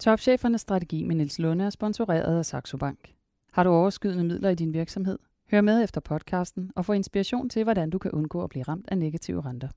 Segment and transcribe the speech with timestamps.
[0.00, 3.14] Topchefernes strategi med Nils Lunde er sponsoreret af Saxo Bank.
[3.52, 5.18] Har du overskydende midler i din virksomhed?
[5.50, 8.88] Hør med efter podcasten og få inspiration til, hvordan du kan undgå at blive ramt
[8.88, 9.68] af negative renter.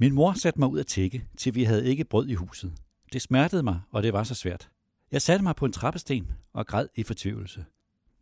[0.00, 2.72] Min mor satte mig ud at tække, til vi havde ikke brød i huset.
[3.12, 4.70] Det smertede mig, og det var så svært.
[5.12, 7.64] Jeg satte mig på en trappesten og græd i fortvivlelse.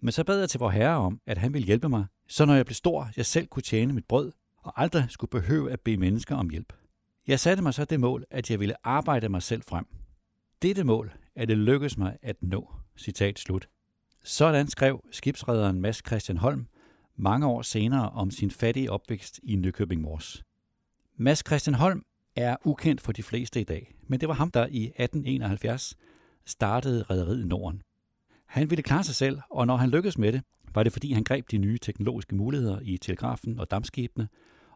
[0.00, 2.54] Men så bad jeg til vor herre om, at han ville hjælpe mig, så når
[2.54, 5.96] jeg blev stor, jeg selv kunne tjene mit brød, og aldrig skulle behøve at bede
[5.96, 6.72] mennesker om hjælp.
[7.26, 9.86] Jeg satte mig så det mål, at jeg ville arbejde mig selv frem.
[10.62, 12.72] Dette mål er det lykkedes mig at nå.
[12.96, 13.68] Citat slut.
[14.24, 16.66] Sådan skrev skibsrederen Mads Christian Holm
[17.16, 20.42] mange år senere om sin fattige opvækst i Nykøbing Mors.
[21.16, 22.04] Mads Christian Holm
[22.36, 25.96] er ukendt for de fleste i dag, men det var ham, der i 1871
[26.46, 27.82] startede Rederiet Norden.
[28.46, 30.42] Han ville klare sig selv, og når han lykkedes med det,
[30.74, 34.28] var det fordi han greb de nye teknologiske muligheder i telegrafen og dammskibene,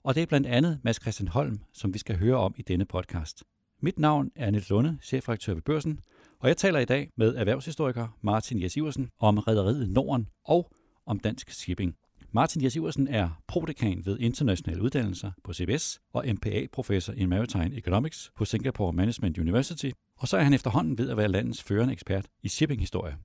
[0.07, 2.85] og det er blandt andet Mads Christian Holm, som vi skal høre om i denne
[2.85, 3.45] podcast.
[3.83, 6.01] Mit navn er Niels Lunde, chefredaktør ved Børsen,
[6.41, 10.71] og jeg taler i dag med erhvervshistoriker Martin Jes Iversen om Rederiet Norden og
[11.07, 11.95] om dansk shipping.
[12.33, 18.31] Martin Jes Iversen er prodekan ved internationale uddannelser på CBS og MPA-professor i Maritime Economics
[18.37, 22.27] på Singapore Management University, og så er han efterhånden ved at være landets førende ekspert
[22.43, 23.17] i shippinghistorie.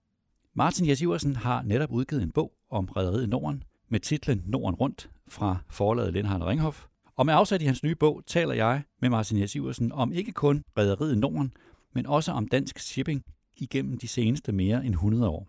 [0.54, 5.10] Martin Jes Iversen har netop udgivet en bog om Rederiet Norden med titlen Norden Rundt
[5.28, 6.86] fra forlaget Lindhardt Ringhof.
[7.16, 10.32] Og med afsæt i hans nye bog taler jeg med Martin Jes Iversen om ikke
[10.32, 11.54] kun Rederiet Norden,
[11.94, 13.24] men også om dansk shipping
[13.58, 15.48] igennem de seneste mere end 100 år.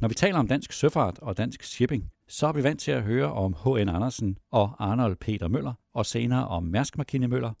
[0.00, 3.02] Når vi taler om dansk søfart og dansk shipping, så er vi vant til at
[3.02, 3.88] høre om H.N.
[3.88, 7.52] Andersen og Arnold Peter Møller, og senere om Mærsk Markine Møller.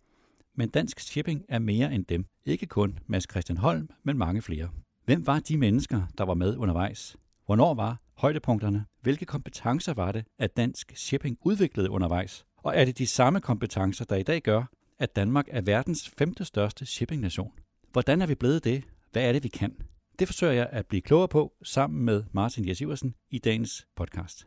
[0.56, 2.26] Men dansk shipping er mere end dem.
[2.44, 4.68] Ikke kun Mads Christian Holm, men mange flere.
[5.04, 7.16] Hvem var de mennesker, der var med undervejs?
[7.46, 8.84] Hvornår var højdepunkterne?
[9.00, 12.46] Hvilke kompetencer var det, at dansk shipping udviklede undervejs?
[12.56, 14.64] Og er det de samme kompetencer, der i dag gør,
[14.98, 17.52] at Danmark er verdens femte største shippingnation?
[17.92, 18.84] Hvordan er vi blevet det?
[19.12, 19.76] Hvad er det, vi kan?
[20.18, 24.46] Det forsøger jeg at blive klogere på sammen med Martin Jes Iversen i dagens podcast.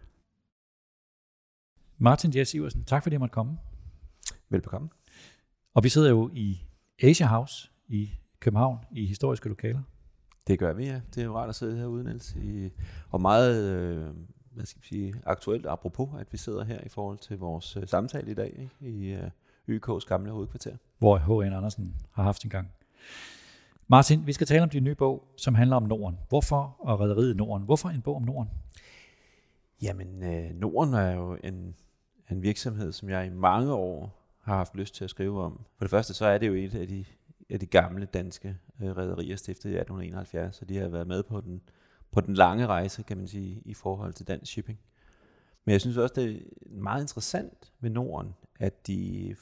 [1.97, 3.58] Martin Jes Iversen, tak fordi jeg måtte komme.
[4.50, 4.90] Velbekomme.
[5.74, 6.62] Og vi sidder jo i
[7.03, 8.09] Asia House i
[8.40, 9.81] København i historiske lokaler.
[10.47, 11.01] Det gør vi, ja.
[11.16, 12.35] Det er jo rart at sidde herude, Niels.
[12.35, 12.69] I,
[13.09, 14.07] og meget øh,
[14.56, 17.88] hvad skal vi sige, aktuelt apropos, at vi sidder her i forhold til vores øh,
[17.88, 18.95] samtale i dag ikke?
[18.95, 19.29] i øh,
[19.69, 20.75] YK's gamle hovedkvarter.
[20.97, 21.53] Hvor H.N.
[21.53, 22.72] Andersen har haft sin gang.
[23.88, 26.19] Martin, vi skal tale om din nye bog, som handler om Norden.
[26.29, 27.66] Hvorfor og Rederiet Norden?
[27.66, 28.50] Hvorfor en bog om Norden?
[29.81, 31.75] Jamen, øh, Norden er jo en,
[32.31, 35.61] en virksomhed, som jeg i mange år har haft lyst til at skrive om.
[35.78, 37.05] For det første, så er det jo et af de,
[37.50, 41.41] af de gamle danske øh, rædderier, stiftet i 1871, så de har været med på
[41.41, 41.61] den,
[42.11, 44.79] på den lange rejse, kan man sige, i forhold til dansk shipping.
[45.66, 46.39] Men jeg synes også, det er
[46.69, 49.35] meget interessant ved Norden, at de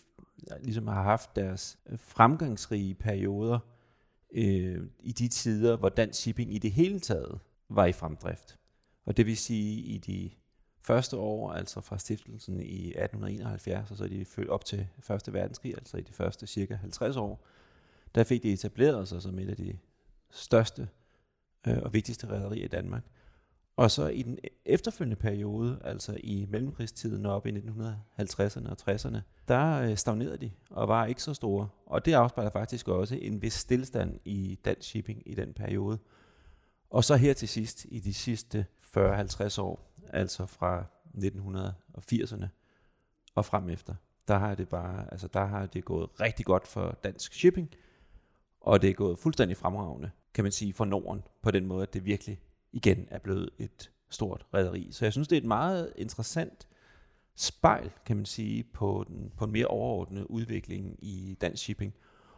[0.62, 3.60] ligesom har haft deres øh, fremgangsrige perioder
[4.32, 8.60] øh, i de tider, hvor dansk shipping i det hele taget var i fremdrift.
[9.06, 10.32] Og det vil sige, i de
[10.82, 15.34] første år, altså fra stiftelsen i 1871, og så er de følt op til Første
[15.34, 17.46] Verdenskrig, altså i de første cirka 50 år,
[18.16, 19.78] der fik de etableret sig som et af de
[20.32, 20.90] største
[21.68, 23.04] øh, og vigtigste rædderier i Danmark.
[23.76, 29.82] Og så i den efterfølgende periode, altså i mellemkrigstiden op i 1950'erne og 60'erne, der
[29.82, 31.70] øh, stagnerede de og var ikke så store.
[31.86, 36.00] Og det afspejler faktisk også en vis stillstand i dansk shipping i den periode.
[36.90, 38.66] Og så her til sidst, i de sidste
[38.98, 40.86] 40-50 år, altså fra
[41.18, 42.46] 1980'erne
[43.36, 43.96] og frem efter,
[44.28, 47.70] der har det bare, altså der har det gået rigtig godt for dansk shipping,
[48.64, 51.94] og det er gået fuldstændig fremragende, kan man sige, for Norden, på den måde, at
[51.94, 52.40] det virkelig
[52.72, 54.88] igen er blevet et stort rederi.
[54.92, 56.68] Så jeg synes, det er et meget interessant
[57.36, 61.94] spejl, kan man sige, på, den, på en mere overordnet udvikling i dansk shipping.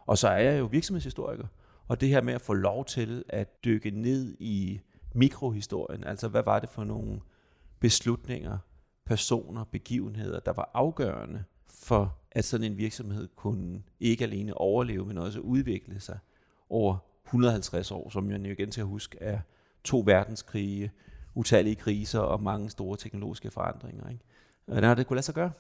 [0.06, 1.48] Og så er jeg jo virksomhedshistoriker,
[1.88, 4.80] og det her med at få lov til at dykke ned i
[5.14, 7.22] mikrohistorien, altså hvad var det for nogle
[7.80, 8.58] beslutninger,
[9.06, 15.18] personer, begivenheder, der var afgørende for, at sådan en virksomhed kunne ikke alene overleve, men
[15.18, 16.20] også udvikle sig
[16.70, 19.40] over 150 år, som jeg igen skal huske er
[19.84, 20.92] to verdenskrige,
[21.36, 24.10] utallige kriser og mange store teknologiske forandringer.
[24.10, 24.24] Ikke?
[24.66, 25.52] Hvordan der har det kunne lade sig gøre.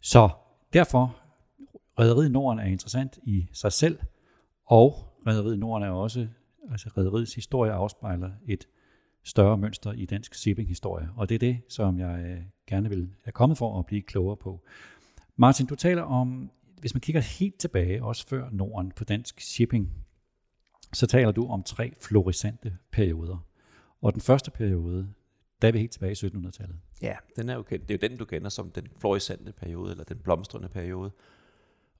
[0.00, 0.28] Så
[0.72, 1.16] derfor,
[1.98, 3.98] Rederiet Norden er interessant i sig selv,
[4.66, 4.94] og
[5.26, 6.28] Rederiet Norden er også,
[6.70, 8.68] altså Rederiets historie afspejler et
[9.24, 13.32] større mønster i dansk shipping-historie, og det er det, som jeg øh, gerne vil have
[13.32, 14.64] kommet for at blive klogere på.
[15.36, 16.50] Martin, du taler om,
[16.80, 19.92] hvis man kigger helt tilbage, også før Norden på dansk shipping,
[20.92, 23.46] så taler du om tre florisante perioder.
[24.02, 25.08] Og den første periode,
[25.62, 26.76] der er vi helt tilbage i 1700-tallet.
[27.02, 27.88] Ja, den er jo kendt.
[27.88, 31.10] Det er jo den, du kender som den florisante periode, eller den blomstrende periode.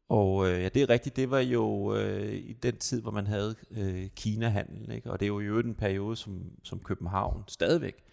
[0.09, 3.27] Og øh, ja, det er rigtigt, det var jo øh, i den tid, hvor man
[3.27, 5.11] havde øh, Kina-handel, ikke?
[5.11, 8.05] og det er jo i øvrigt en periode, som, som København stadigvæk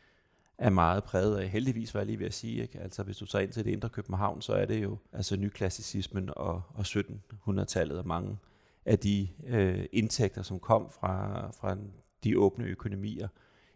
[0.62, 1.50] er meget præget af.
[1.50, 2.80] Heldigvis var jeg lige ved at sige, ikke?
[2.80, 6.30] altså hvis du tager ind til det indre København, så er det jo altså nyklassicismen
[6.36, 8.38] og, og 1700-tallet og mange
[8.86, 11.78] af de øh, indtægter, som kom fra, fra
[12.24, 13.28] de åbne økonomier,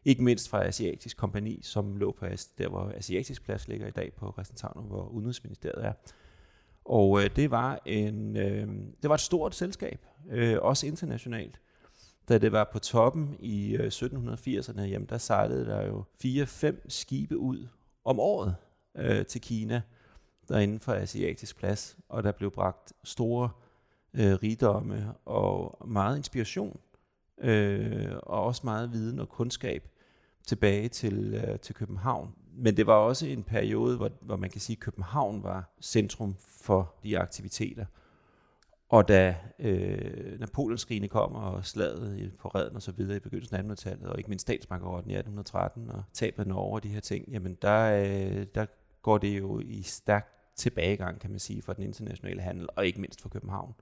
[0.05, 2.25] ikke mindst fra Asiatisk Kompani, som lå på
[2.57, 5.93] der, hvor Asiatisk Plads ligger i dag på Christianshavn, hvor Udenrigsministeriet er.
[6.85, 8.67] Og øh, det, var en, øh,
[9.01, 11.59] det var et stort selskab, øh, også internationalt.
[12.30, 17.38] Da det var på toppen i øh, 1780'erne, jamen der sejlede der jo fire-fem skibe
[17.38, 17.68] ud
[18.06, 18.56] om året
[18.98, 19.81] øh, til Kina,
[20.48, 23.50] der inden for Asiatisk Plads, og der blev bragt store
[24.13, 26.80] øh, rigdomme og meget inspiration,
[27.38, 29.89] øh, og også meget viden og kundskab
[30.48, 32.36] tilbage til, øh, til København.
[32.54, 36.36] Men det var også en periode, hvor, hvor man kan sige, at København var centrum
[36.39, 37.86] for de aktiviteter.
[38.89, 43.61] Og da øh, Napoleonskrigene kom og slaget på redden og så videre i begyndelsen af
[43.61, 47.27] 1800-tallet, og ikke mindst statsbankerotten i 1813 og tabet af Norge og de her ting,
[47.31, 48.65] jamen der, øh, der
[49.01, 53.01] går det jo i stærk tilbagegang, kan man sige, for den internationale handel, og ikke
[53.01, 53.73] mindst for København.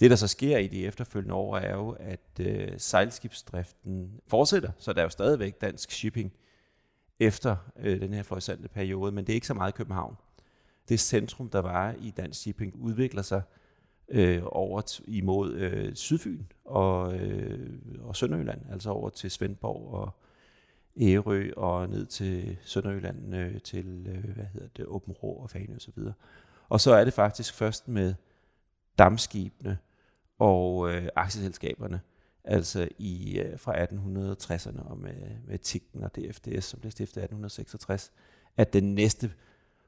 [0.00, 4.92] Det, der så sker i de efterfølgende år, er jo, at øh, sejlskibsdriften fortsætter, så
[4.92, 6.32] der er jo stadigvæk dansk shipping
[7.20, 10.16] efter øh, den her florissante periode, men det er ikke så meget København.
[10.88, 13.42] Det centrum, der var i dansk shipping, udvikler sig
[14.12, 20.10] øh, over imod øh, Sydfyn og, øh, og Sønderjylland, altså over til Svendborg og
[21.00, 25.74] Ærø og ned til Sønderjylland øh, til øh, hvad hedder det, Åben Rå og Fane
[25.74, 26.14] og så videre.
[26.68, 28.14] Og så er det faktisk først med
[28.98, 29.78] dammskibene
[30.38, 32.00] og øh, aktieselskaberne,
[32.44, 35.14] altså i øh, fra 1860'erne og med,
[35.46, 38.12] med TIG'en og DFDS, som blev stiftet i 1866,
[38.56, 39.32] at den næste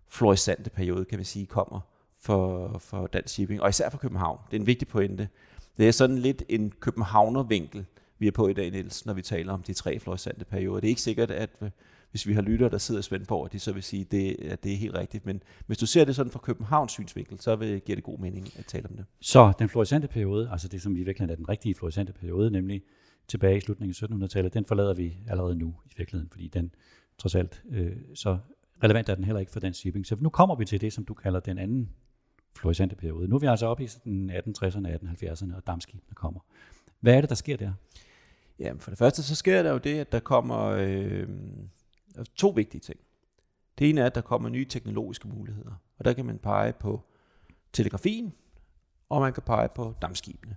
[0.08, 1.80] florissante periode, kan vi sige, kommer
[2.24, 4.38] for, for dansk shipping, og især for København.
[4.50, 5.28] Det er en vigtig pointe.
[5.76, 7.84] Det er sådan lidt en københavnervinkel,
[8.18, 10.80] vi er på i dag, Niels, når vi taler om de tre fløjsante perioder.
[10.80, 11.70] Det er ikke sikkert, at øh,
[12.10, 14.64] hvis vi har lyttere, der sidder i Svendborg, at de så vil sige, det, at
[14.64, 15.26] det er helt rigtigt.
[15.26, 18.48] Men hvis du ser det sådan fra Københavns synsvinkel, så vil, giver det god mening
[18.58, 19.04] at tale om det.
[19.20, 22.82] Så den florissante periode, altså det, som i virkeligheden er den rigtige florissante periode, nemlig
[23.28, 26.70] tilbage i slutningen af 1700-tallet, den forlader vi allerede nu i virkeligheden, fordi den
[27.18, 28.38] trods alt, øh, så
[28.84, 30.06] relevant er den heller ikke for den shipping.
[30.06, 31.90] Så nu kommer vi til det, som du kalder den anden
[32.56, 33.28] florissante periode.
[33.28, 36.40] Nu er vi altså oppe i 1860'erne, 1870'erne, og dammskibene kommer.
[37.00, 37.72] Hvad er det, der sker der?
[38.58, 41.28] Jamen for det første, så sker der jo det, at der kommer øh,
[42.16, 43.00] altså to vigtige ting.
[43.78, 47.02] Det ene er, at der kommer nye teknologiske muligheder, og der kan man pege på
[47.72, 48.32] telegrafien,
[49.08, 50.56] og man kan pege på dammskibene.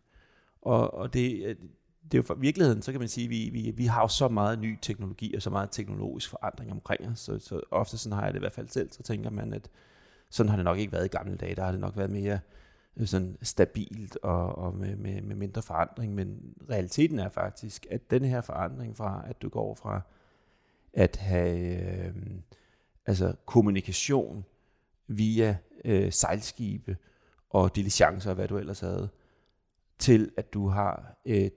[0.61, 1.55] Og, og det, øh,
[2.03, 4.07] det er jo for virkeligheden, så kan man sige, at vi, vi, vi har jo
[4.07, 8.17] så meget ny teknologi og så meget teknologisk forandring omkring os, så, så ofte sådan
[8.17, 9.69] har jeg det i hvert fald selv, så tænker man, at
[10.29, 12.39] sådan har det nok ikke været i gamle dage, der har det nok været mere
[12.97, 18.11] øh, sådan stabilt og, og med, med, med mindre forandring, men realiteten er faktisk, at
[18.11, 20.01] den her forandring fra, at du går fra
[20.93, 22.15] at have øh,
[23.05, 24.45] altså kommunikation
[25.07, 26.97] via øh, sejlskibe
[27.49, 29.09] og diligencer og hvad du ellers havde,
[29.99, 31.49] til at du har øh,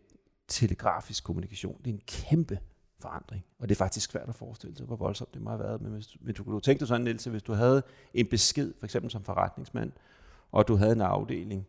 [0.48, 1.78] telegrafisk kommunikation.
[1.78, 2.58] Det er en kæmpe
[3.00, 5.80] forandring, og det er faktisk svært at forestille sig, hvor voldsomt det må have været.
[5.80, 7.82] Men hvis, men du kunne tænke dig sådan, Niels, hvis du havde
[8.14, 9.92] en besked, for eksempel som forretningsmand,
[10.52, 11.66] og du havde en afdeling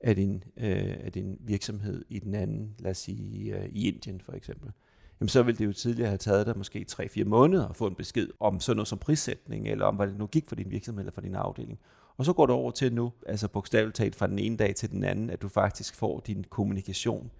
[0.00, 4.20] af din, øh, af din virksomhed i den anden, lad os sige øh, i Indien
[4.20, 4.72] for eksempel,
[5.20, 7.94] jamen så ville det jo tidligere have taget dig måske 3-4 måneder at få en
[7.94, 11.00] besked om sådan noget som prissætning, eller om hvad det nu gik for din virksomhed
[11.00, 11.78] eller for din afdeling.
[12.16, 14.90] Og så går det over til nu, altså bogstaveligt talt fra den ene dag til
[14.90, 17.30] den anden, at du faktisk får din kommunikation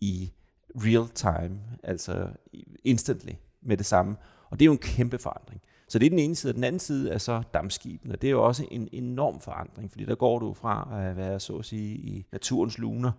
[0.00, 0.32] i
[0.76, 2.28] real time, altså
[2.84, 4.16] instantly med det samme.
[4.50, 5.62] Og det er jo en kæmpe forandring.
[5.88, 6.52] Så det er den ene side.
[6.52, 8.16] Den anden side er så dammskibene.
[8.16, 11.56] Det er jo også en enorm forandring, fordi der går du fra at være, så
[11.56, 13.12] at sige, i naturens luner,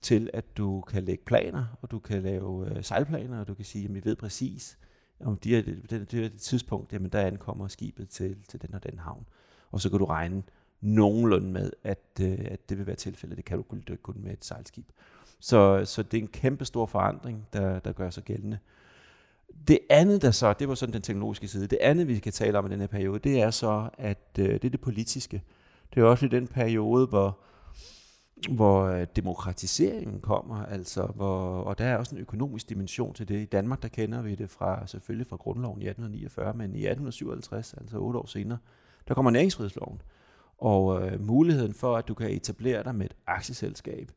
[0.00, 3.64] til at du kan lægge planer, og du kan lave øh, sejlplaner, og du kan
[3.64, 4.78] sige, at vi ved præcis,
[5.20, 8.74] om de er, det, det, det, det tidspunkt, jamen der ankommer skibet til, til den
[8.74, 9.26] og den havn.
[9.70, 10.42] Og så kan du regne
[10.80, 13.36] nogenlunde med, at, øh, at det vil være tilfældet.
[13.36, 14.88] Det kan du kun, kun med et sejlskib.
[15.40, 18.58] Så, så det er en kæmpe stor forandring, der, der gør sig gældende.
[19.68, 22.58] Det andet, der så, det var sådan den teknologiske side, det andet, vi kan tale
[22.58, 25.42] om i den her periode, det er så, at øh, det er det politiske.
[25.94, 27.38] Det er også i den periode, hvor,
[28.50, 33.40] hvor øh, demokratiseringen kommer, altså, hvor, og der er også en økonomisk dimension til det.
[33.40, 37.74] I Danmark, der kender vi det fra, selvfølgelig fra grundloven i 1849, men i 1857,
[37.74, 38.58] altså otte år senere,
[39.08, 40.02] der kommer næringsfrihedsloven.
[40.58, 44.10] Og øh, muligheden for, at du kan etablere dig med et aktieselskab,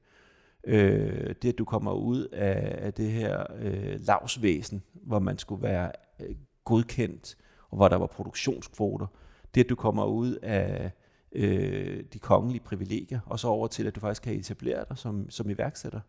[0.64, 5.64] øh, det at du kommer ud af, af det her øh, lavsvæsen, hvor man skulle
[5.64, 7.38] være øh, godkendt,
[7.70, 9.08] og hvor der var produktionskvoter,
[9.56, 10.92] det at du kommer ud af,
[11.32, 15.30] øh, de kongelige privilegier, og så over til, at du faktisk kan etablere dig som,
[15.30, 16.00] som iværksætter,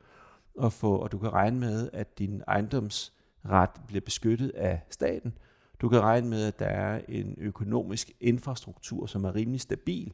[0.57, 5.33] og, få, og du kan regne med, at din ejendomsret bliver beskyttet af staten.
[5.81, 10.13] Du kan regne med, at der er en økonomisk infrastruktur, som er rimelig stabil.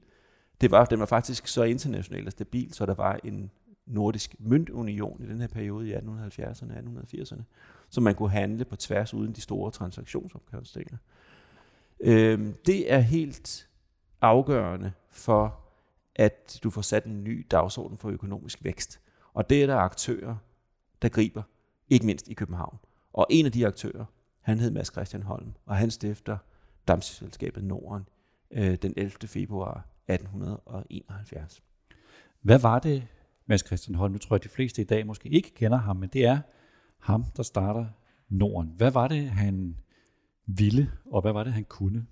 [0.61, 3.50] Det var, den var faktisk så international og stabil, så der var en
[3.88, 7.42] nordisk møntunion i den her periode i 1870'erne og 1880'erne,
[7.88, 10.97] så man kunne handle på tværs uden de store transaktionsomkostninger.
[12.00, 13.68] Øhm, det er helt
[14.21, 15.61] afgørende for,
[16.14, 19.00] at du får sat en ny dagsorden for økonomisk vækst.
[19.35, 20.37] Og det er der aktører,
[21.02, 21.42] der griber,
[21.88, 22.78] ikke mindst i København.
[23.12, 24.04] Og en af de aktører,
[24.40, 26.38] han hed Mads Christian Holm, og han stifter
[26.88, 28.09] Damselskabet Norden
[28.50, 29.28] øh, den 11.
[29.28, 31.62] februar 1871.
[32.40, 33.07] Hvad var det,
[33.48, 34.12] Mads Christian Holm?
[34.12, 36.38] Nu tror jeg, at de fleste i dag måske ikke kender ham, men det er
[36.98, 37.86] ham, der starter
[38.28, 38.72] Norden.
[38.76, 39.76] Hvad var det, han
[40.46, 42.06] ville, og hvad var det, han kunne?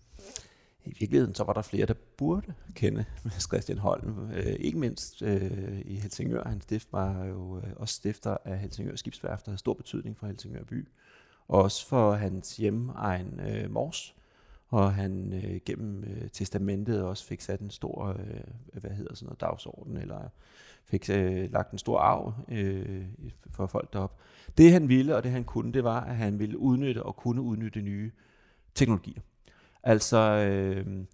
[0.84, 4.30] I virkeligheden så var der flere, der burde kende Mads Christian Holm.
[4.30, 6.48] Øh, ikke mindst øh, i Helsingør.
[6.48, 10.26] Han stift var jo øh, også stifter af Helsingør Skibsværft, der havde stor betydning for
[10.26, 10.88] Helsingør by.
[11.48, 14.14] Og også for hans hjemmeegn øh, Mors,
[14.68, 19.26] og han øh, gennem øh, testamentet også fik sat en stor, øh, hvad hedder sådan
[19.26, 20.28] noget, dagsorden, eller
[20.84, 23.04] fik øh, lagt en stor arv øh,
[23.50, 24.18] for folk derop.
[24.58, 27.42] Det han ville, og det han kunne, det var, at han ville udnytte og kunne
[27.42, 28.10] udnytte nye
[28.74, 29.20] teknologier.
[29.82, 31.04] Altså, øh,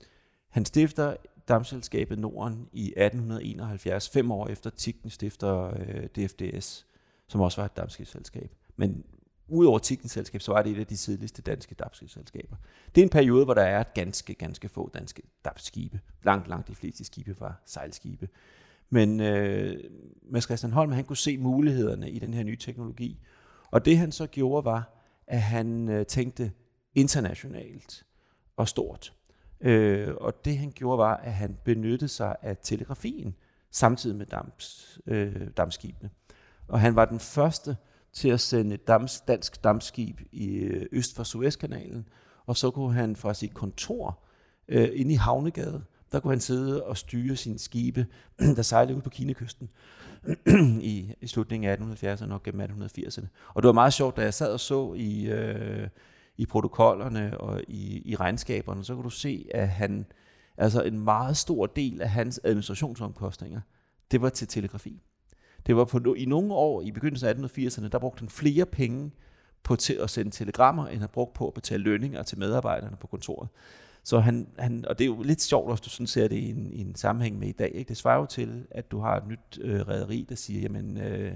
[0.48, 1.16] han stifter
[1.48, 6.86] damselskabet Norden i 1871, fem år efter Tigten stifter øh, DFDS,
[7.28, 8.54] som også var et dammskibsselskab.
[8.76, 9.04] Men
[9.52, 12.56] udover Tikkens selskab, så var det et af de tidligste danske dampskibsselskaber.
[12.94, 16.00] Det er en periode, hvor der er ganske, ganske få danske dampskibe.
[16.24, 18.28] Langt, langt de fleste skibe var sejlskibe.
[18.90, 19.76] Men øh,
[20.22, 23.20] Mads Christian Holm, han kunne se mulighederne i den her nye teknologi.
[23.70, 26.52] Og det han så gjorde, var, at han øh, tænkte
[26.94, 28.04] internationalt
[28.56, 29.12] og stort.
[29.60, 33.34] Øh, og det han gjorde, var, at han benyttede sig af telegrafien
[33.70, 36.10] samtidig med damps, øh, dampskibene.
[36.68, 37.76] Og han var den første
[38.12, 42.08] til at sende et dams, dansk dampskib i øh, øst for Suezkanalen,
[42.46, 44.22] og så kunne han fra sit kontor
[44.68, 48.06] øh, inde i Havnegade, der kunne han sidde og styre sine skibe,
[48.56, 49.70] der sejlede ud på Kinekysten
[50.80, 53.26] i, i slutningen af 1870'erne og gennem 1880'erne.
[53.54, 55.88] Og det var meget sjovt, da jeg sad og så i, øh,
[56.36, 60.06] i protokollerne og i, i regnskaberne, så kunne du se, at han,
[60.56, 63.60] altså en meget stor del af hans administrationsomkostninger,
[64.10, 65.02] det var til telegrafi.
[65.66, 69.10] Det var på, i nogle år i begyndelsen af 1880'erne, der brugte han flere penge
[69.62, 73.06] på til at sende telegrammer, end han brugte på at betale lønninger til medarbejderne på
[73.06, 73.48] kontoret.
[74.04, 76.50] Så han, han, og det er jo lidt sjovt, hvis du sådan ser det i
[76.50, 77.72] en, i en sammenhæng med i dag.
[77.74, 77.88] Ikke?
[77.88, 81.32] Det svarer jo til, at du har et nyt øh, rederi, der siger, jamen øh,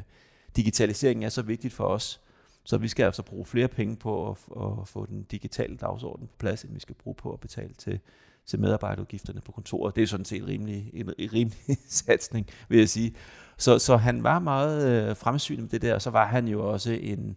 [0.56, 2.20] digitaliseringen er så vigtigt for os,
[2.64, 6.34] så vi skal altså bruge flere penge på at, at få den digitale dagsorden på
[6.38, 8.00] plads, end vi skal bruge på at betale til,
[8.46, 9.96] til medarbejderudgifterne på kontoret.
[9.96, 13.14] Det er sådan set rimelig, en, en rimelig satsning, vil jeg sige.
[13.58, 16.72] Så, så han var meget øh, fremsynet med det der, og så var han jo
[16.72, 17.36] også en,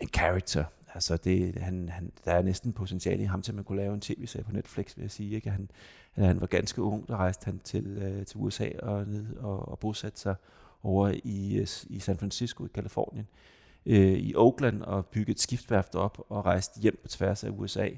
[0.00, 0.64] en character.
[0.94, 3.94] Altså det, han, han, der er næsten potentiale i ham til, at man kunne lave
[3.94, 5.34] en tv-serie på Netflix, vil jeg sige.
[5.34, 5.50] Ikke?
[5.50, 5.70] Han,
[6.12, 9.78] han var ganske ung, der rejste han til, øh, til USA og, ned og, og
[9.78, 10.34] bosatte sig
[10.82, 13.28] over i, øh, i San Francisco i Kalifornien,
[13.86, 17.88] øh, i Oakland og byggede et skibsværft op og rejste hjem på tværs af USA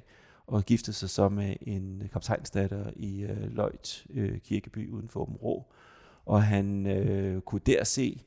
[0.47, 5.37] og giftede sig så med en kaptajnsdatter i øh, Løjt øh, kirkeby uden for Åben
[5.37, 5.67] Rå
[6.26, 8.23] og han øh, kunne der se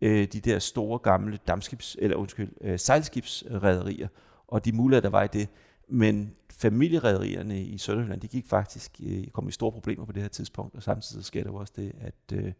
[0.00, 4.08] øh, de der store gamle dammskibs, eller undskyld, øh, sejlskibsrederier,
[4.48, 5.48] og de muligheder, der var i det.
[5.88, 10.28] Men familierederierne i Sønderjylland, de gik faktisk, øh, kom i store problemer på det her
[10.28, 12.52] tidspunkt, og samtidig sker der også det, at, øh,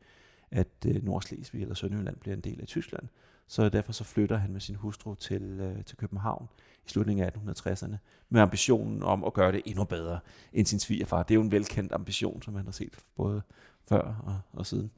[0.51, 3.09] at øh, Nordslesvig eller Sønderjylland bliver en del af Tyskland.
[3.47, 6.49] Så derfor så flytter han med sin hustru til, øh, til København
[6.89, 7.97] i slutningen af 1860'erne,
[8.29, 10.19] med ambitionen om at gøre det endnu bedre
[10.53, 11.23] end sin svigerfar.
[11.23, 13.43] Det er jo en velkendt ambition, som man har set både
[13.89, 14.91] før og, og siden.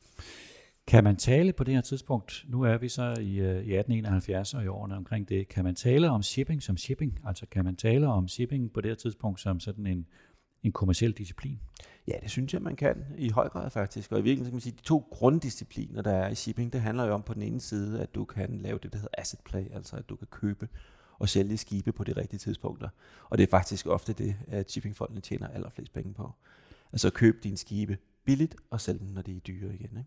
[0.86, 4.54] Kan man tale på det her tidspunkt, nu er vi så i, øh, i 1871
[4.54, 7.18] og i årene omkring det, kan man tale om shipping som shipping?
[7.26, 10.06] Altså kan man tale om shipping på det her tidspunkt som sådan en,
[10.62, 11.60] en kommersiel disciplin?
[12.08, 14.12] Ja, det synes jeg, man kan i høj grad faktisk.
[14.12, 17.04] Og i virkeligheden kan man sige, de to grunddiscipliner, der er i shipping, det handler
[17.04, 19.74] jo om på den ene side, at du kan lave det, der hedder asset play,
[19.74, 20.68] altså at du kan købe
[21.20, 22.88] og sælge skibe på de rigtige tidspunkter.
[23.30, 26.32] Og det er faktisk ofte det, at shippingfolkene tjener allerflest penge på.
[26.92, 29.90] Altså at købe dine skibe billigt og sælge dem, når de er dyre igen.
[29.98, 30.06] Ikke?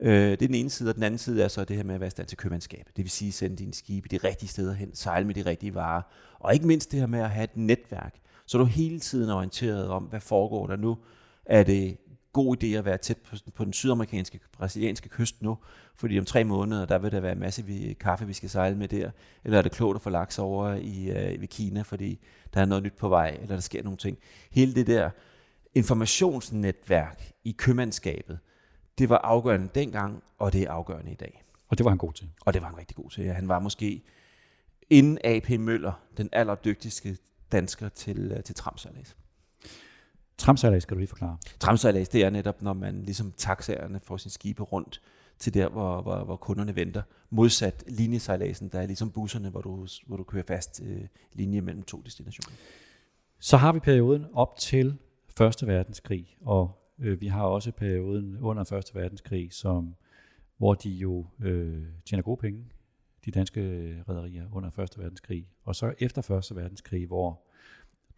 [0.00, 1.94] Øh, det er den ene side, og den anden side er så det her med
[1.94, 2.86] at være i stand til købmandskab.
[2.96, 6.02] Det vil sige sende dine skibe de rigtige steder hen, sejle med de rigtige varer.
[6.38, 8.14] Og ikke mindst det her med at have et netværk,
[8.46, 10.98] så du hele tiden er orienteret om, hvad foregår der nu.
[11.44, 11.96] Er det
[12.32, 15.58] god idé at være tæt på, på den sydamerikanske, brasilianske kyst nu,
[15.96, 18.76] fordi om tre måneder, der vil der være en masse vi, kaffe, vi skal sejle
[18.76, 19.10] med der,
[19.44, 22.18] eller er det klogt at få laks over i, uh, ved Kina, fordi
[22.54, 24.18] der er noget nyt på vej, eller der sker nogle ting.
[24.50, 25.10] Hele det der
[25.74, 28.38] informationsnetværk i købmandskabet,
[28.98, 31.44] det var afgørende dengang, og det er afgørende i dag.
[31.68, 32.28] Og det var han god til.
[32.40, 33.24] Og det var han rigtig god til.
[33.24, 34.02] Ja, han var måske
[34.90, 35.50] inden A.P.
[35.50, 37.16] Møller den allerdygtigste
[37.52, 39.16] dansker til, øh, til tramsalas.
[40.38, 41.38] Tramsalas skal du lige forklare.
[41.60, 45.00] Tramsalas, det er netop, når man ligesom taxaerne får sin skibe rundt
[45.38, 47.02] til der, hvor, hvor, hvor kunderne venter.
[47.30, 51.82] Modsat linjesejladsen, der er ligesom busserne, hvor du, hvor du kører fast øh, linje mellem
[51.82, 52.56] to destinationer.
[53.40, 54.98] Så har vi perioden op til
[55.36, 59.94] Første Verdenskrig, og øh, vi har også perioden under Første Verdenskrig, som,
[60.56, 62.64] hvor de jo øh, tjener gode penge,
[63.24, 63.60] de danske
[64.08, 65.48] rædderier under Første Verdenskrig.
[65.64, 67.47] Og så efter Første Verdenskrig, hvor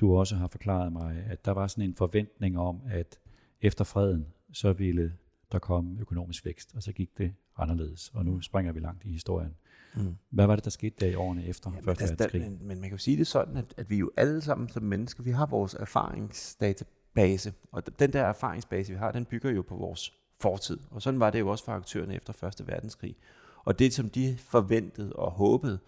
[0.00, 3.18] du også har forklaret mig, at der var sådan en forventning om, at
[3.60, 5.12] efter freden, så ville
[5.52, 8.10] der komme økonomisk vækst, og så gik det anderledes.
[8.14, 9.54] Og nu springer vi langt i historien.
[9.96, 10.16] Mm.
[10.30, 12.42] Hvad var det, der skete der i årene efter Jamen, Første altså, Verdenskrig?
[12.42, 14.82] Men, men man kan jo sige det sådan, at, at vi jo alle sammen som
[14.82, 19.76] mennesker, vi har vores erfaringsdatabase, og den der erfaringsbase, vi har, den bygger jo på
[19.76, 20.78] vores fortid.
[20.90, 23.16] Og sådan var det jo også for aktørerne efter Første Verdenskrig.
[23.64, 25.78] Og det, som de forventede og håbede,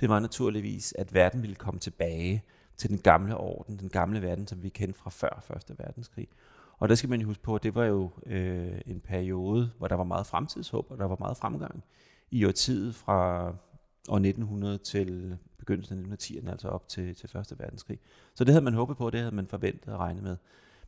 [0.00, 2.42] det var naturligvis, at verden ville komme tilbage
[2.76, 6.28] til den gamle orden, den gamle verden, som vi kendte fra før Første Verdenskrig.
[6.78, 9.88] Og der skal man jo huske på, at det var jo øh, en periode, hvor
[9.88, 11.84] der var meget fremtidshåb, og der var meget fremgang
[12.30, 13.48] i årtiet fra
[14.08, 17.98] år 1900 til begyndelsen af 1910'erne, altså op til, til Første Verdenskrig.
[18.34, 20.36] Så det havde man håbet på, det havde man forventet at regne med.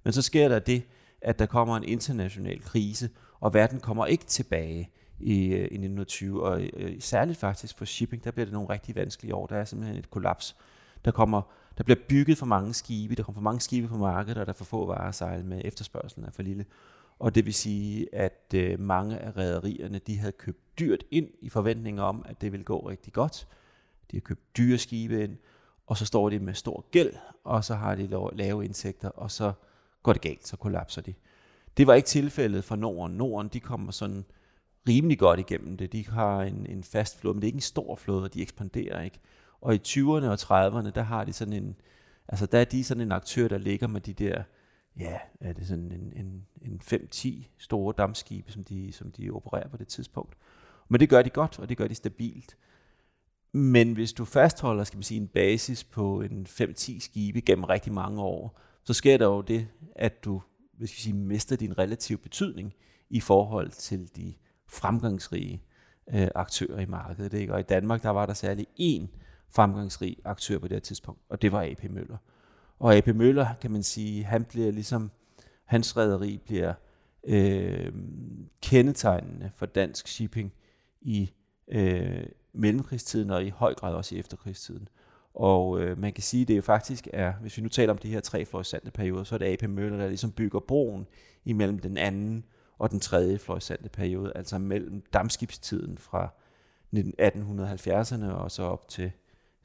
[0.04, 0.82] Men så sker der det,
[1.20, 6.42] at der kommer en international krise, og verden kommer ikke tilbage i, øh, i 1920,
[6.42, 9.46] og øh, særligt faktisk for shipping, der bliver det nogle rigtig vanskelige år.
[9.46, 10.56] Der er simpelthen et kollaps.
[11.04, 11.42] Der kommer
[11.78, 14.52] der bliver bygget for mange skibe, der kommer for mange skibe på markedet, og der
[14.52, 15.62] er for få varer at sejle med.
[15.64, 16.64] Efterspørgselen er for lille.
[17.18, 21.48] Og det vil sige, at øh, mange af rædderierne, de havde købt dyrt ind i
[21.48, 23.48] forventning om, at det ville gå rigtig godt.
[24.10, 25.36] De har købt dyre skibe ind,
[25.86, 27.12] og så står de med stor gæld,
[27.44, 29.52] og så har de lave indtægter, og så
[30.02, 31.14] går det galt, så kollapser de.
[31.76, 33.16] Det var ikke tilfældet for Norden.
[33.16, 34.24] Norden, de kommer sådan
[34.88, 35.92] rimelig godt igennem det.
[35.92, 38.42] De har en, en fast flåde, men det er ikke en stor flåde, og de
[38.42, 39.20] ekspanderer ikke.
[39.60, 41.76] Og i 20'erne og 30'erne, der har de sådan en,
[42.28, 44.42] altså der er de sådan en aktør, der ligger med de der,
[44.98, 49.68] ja, er det sådan en, en, en 5-10 store dammskibe, som de, som de opererer
[49.68, 50.36] på det tidspunkt.
[50.88, 52.56] Men det gør de godt, og det gør de stabilt.
[53.52, 57.92] Men hvis du fastholder, skal man sige, en basis på en 5-10 skibe gennem rigtig
[57.92, 60.42] mange år, så sker der jo det, at du
[60.78, 62.74] hvis jeg sige, mister din relative betydning
[63.10, 64.34] i forhold til de
[64.68, 65.62] fremgangsrige
[66.14, 67.32] øh, aktører i markedet.
[67.32, 67.52] Ikke?
[67.52, 69.06] Og i Danmark, der var der særlig én
[69.50, 72.16] fremgangsrig aktør på det her tidspunkt, og det var AP Møller.
[72.78, 75.10] Og AP Møller, kan man sige, han bliver ligesom,
[75.64, 76.74] hans rederi bliver
[77.24, 77.92] øh,
[78.62, 80.52] kendetegnende for dansk shipping
[81.00, 81.32] i
[81.68, 84.88] øh, mellemkrigstiden og i høj grad også i efterkrigstiden.
[85.34, 87.98] Og øh, man kan sige, at det jo faktisk er, hvis vi nu taler om
[87.98, 91.06] de her tre florissante perioder, så er det AP Møller, der ligesom bygger broen
[91.44, 92.44] imellem den anden
[92.78, 96.28] og den tredje florissante periode, altså mellem dammskibstiden fra
[96.94, 99.12] 1870'erne og så op til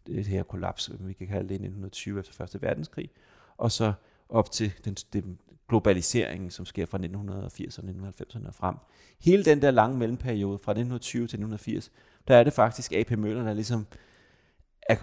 [0.08, 3.10] det her kollaps, vi kan kalde det 1920 efter Første Verdenskrig,
[3.58, 3.94] og så
[4.30, 8.76] op til den, den globalisering, som sker fra 1980'erne og 1990'erne og frem.
[9.20, 11.92] Hele den der lange mellemperiode fra 1920 til 1980,
[12.28, 13.88] der er det faktisk AP Møller, der ligesom
[14.82, 14.96] er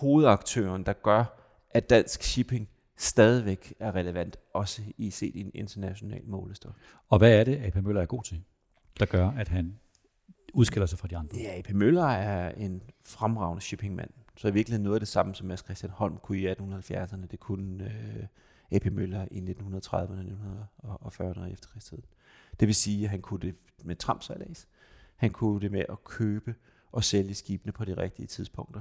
[0.00, 1.24] hovedaktøren, der gør,
[1.70, 6.74] at dansk shipping stadigvæk er relevant, også i set i en international målestok.
[7.08, 8.42] Og hvad er det, AP Møller er god til,
[9.00, 9.78] der gør, at han
[10.54, 11.36] udskiller sig fra de andre?
[11.36, 14.10] Ja, AP Møller er en fremragende shippingmand.
[14.36, 17.40] Så i virkeligheden noget af det samme, som Mads Christian Holm kunne i 1870'erne, det
[17.40, 18.26] kunne øh,
[18.70, 20.32] AP Møller i 1930'erne
[20.84, 22.04] 1940'erne og efterkrigstiden.
[22.60, 24.68] Det vil sige, at han kunne det med tramsejlads.
[25.16, 26.54] Han kunne det med at købe
[26.92, 28.80] og sælge skibene på de rigtige tidspunkter.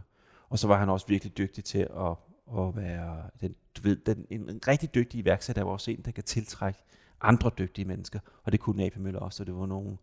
[0.49, 2.15] Og så var han også virkelig dygtig til at,
[2.57, 6.11] at være den, du ved, den, en, en rigtig dygtig iværksætter var også en, der
[6.11, 6.79] kan tiltrække
[7.21, 8.19] andre dygtige mennesker.
[8.43, 9.97] Og det kunne AP Møller også, så det var nogle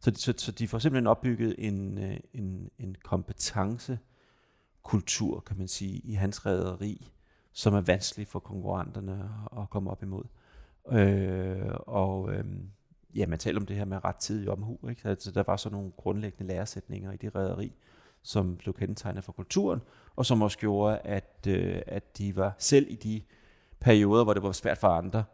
[0.00, 5.98] så, så, så de får simpelthen opbygget en, øh, en, en kompetencekultur, kan man sige,
[5.98, 7.10] i hans rædderi,
[7.52, 10.24] som er vanskelig for konkurrenterne at komme op imod.
[10.92, 12.44] Øh, og øh,
[13.14, 14.78] ja, man taler om det her med ret tid i omhu.
[14.88, 15.08] Ikke?
[15.08, 17.72] Altså, der var så nogle grundlæggende læresætninger i det rædderi,
[18.22, 19.80] som blev kendetegnet for kulturen,
[20.16, 23.22] og som også gjorde, at, øh, at de var selv i de
[23.80, 25.24] perioder, hvor det var svært for andre,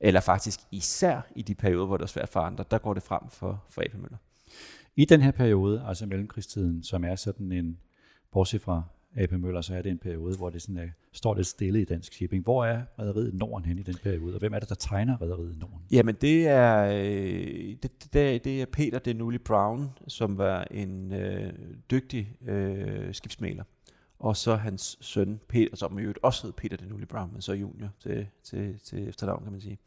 [0.00, 3.02] eller faktisk især i de perioder, hvor det er svært for andre, der går det
[3.02, 4.16] frem for, for AP Møller.
[4.96, 7.78] I den her periode, altså mellemkrigstiden, som er sådan en,
[8.32, 8.82] bortset fra
[9.16, 11.84] AP Møller, så er det en periode, hvor det sådan er, står lidt stille i
[11.84, 12.44] dansk shipping.
[12.44, 15.58] Hvor er rederiet Norden hen i den periode, og hvem er det, der tegner rederiet
[15.60, 15.80] Norden?
[15.90, 21.52] Jamen det er, øh, det, det, det er Peter Denuli Brown, som var en øh,
[21.90, 23.64] dygtig øh, skibsmaler
[24.20, 27.52] og så hans søn Peter, som i øvrigt også hed Peter Denuli Brown, men så
[27.52, 29.78] junior til, til, til efternavn, kan man sige.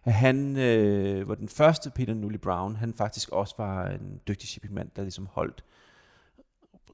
[0.00, 4.90] Han øh, var den første Peter Denuli Brown, han faktisk også var en dygtig shippingmand,
[4.96, 5.64] der ligesom holdt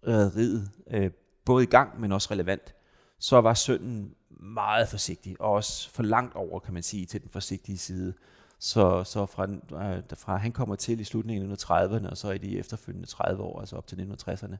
[0.06, 1.10] rederiet øh,
[1.44, 2.74] både i gang, men også relevant.
[3.18, 7.30] Så var sønnen meget forsigtig, og også for langt over, kan man sige, til den
[7.30, 8.14] forsigtige side.
[8.58, 12.38] Så, så fra, øh, fra han kommer til i slutningen af 1930'erne, og så i
[12.38, 14.56] de efterfølgende 30 år, altså op til 1960'erne,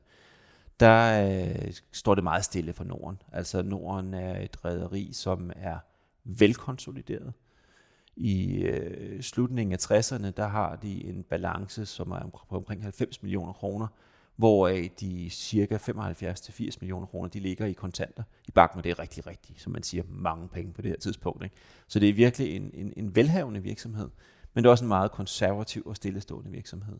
[0.79, 3.21] der øh, står det meget stille for Norden.
[3.31, 5.77] Altså Norden er et rederi, som er
[6.23, 7.33] velkonsolideret.
[8.15, 13.23] I øh, slutningen af 60'erne, der har de en balance, som er på omkring 90
[13.23, 13.87] millioner kroner,
[14.35, 18.99] hvoraf de cirka 75-80 millioner kroner, de ligger i kontanter i banken, og det er
[18.99, 21.43] rigtig, rigtig, som man siger, mange penge på det her tidspunkt.
[21.43, 21.55] Ikke?
[21.87, 24.09] Så det er virkelig en, en, en velhavende virksomhed,
[24.53, 26.97] men det er også en meget konservativ og stillestående virksomhed.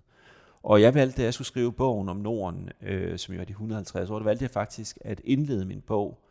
[0.64, 3.52] Og jeg valgte, da jeg skulle skrive bogen om Norden, øh, som jo er de
[3.52, 6.24] 150 år, der valgte jeg faktisk at indlede min bog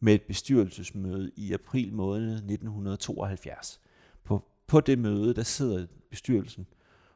[0.00, 3.80] med et bestyrelsesmøde i april måned 1972.
[4.24, 6.66] På, på det møde, der sidder bestyrelsen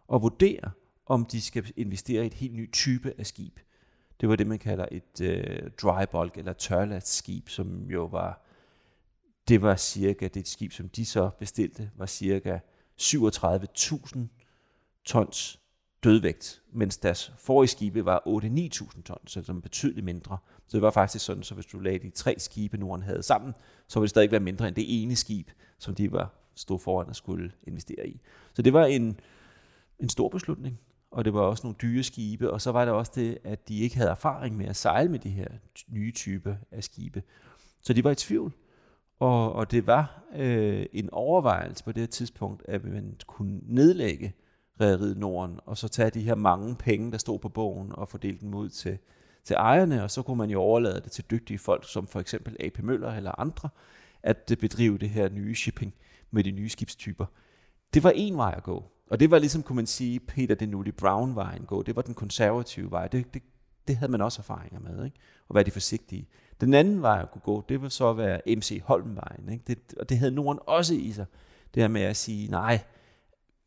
[0.09, 0.71] og vurderer,
[1.07, 3.59] om de skal investere i et helt ny type af skib.
[4.21, 8.47] Det var det, man kalder et øh, dry bulk eller tørlastskib, som jo var,
[9.49, 12.59] det var cirka, det skib, som de så bestilte, var cirka
[13.01, 14.19] 37.000
[15.05, 15.60] tons
[16.05, 20.39] dødvægt, mens deres forrige skibe var 8-9.000 det var betydeligt mindre.
[20.67, 23.55] Så det var faktisk sådan, så hvis du lagde de tre skibe, Norden havde sammen,
[23.89, 27.09] så ville det stadig være mindre end det ene skib, som de var stod foran
[27.09, 28.21] og skulle investere i.
[28.55, 29.21] Så det var en,
[29.99, 30.79] en stor beslutning,
[31.11, 33.79] og det var også nogle dyre skibe, og så var det også det, at de
[33.79, 35.49] ikke havde erfaring med at sejle med de her
[35.89, 37.23] nye typer af skibe.
[37.81, 38.53] Så de var i tvivl,
[39.19, 44.33] og, og det var øh, en overvejelse på det her tidspunkt, at man kunne nedlægge
[44.81, 48.39] Rederiet Norden, og så tage de her mange penge, der stod på bogen, og fordele
[48.41, 48.99] dem ud til,
[49.45, 52.57] til ejerne, og så kunne man jo overlade det til dygtige folk, som for eksempel
[52.61, 53.69] AP Møller eller andre,
[54.23, 55.95] at øh, bedrive det her nye shipping
[56.31, 57.27] med de nye skibstyper.
[57.95, 58.85] Det var en vej at gå.
[59.11, 61.83] Og det var ligesom, kunne man sige, Peter Denulli Brown-vejen gå.
[61.83, 63.09] Det var den konservative vej.
[63.09, 63.43] Det, det,
[63.89, 65.17] det havde man også erfaringer med, ikke?
[65.49, 66.29] Og være de forsigtige.
[66.61, 69.65] Den anden vej at kunne gå, det var så være MC Holmvejen, Ikke?
[69.67, 71.27] Det, og det havde Norden også i sig.
[71.75, 72.79] Det her med at sige, nej,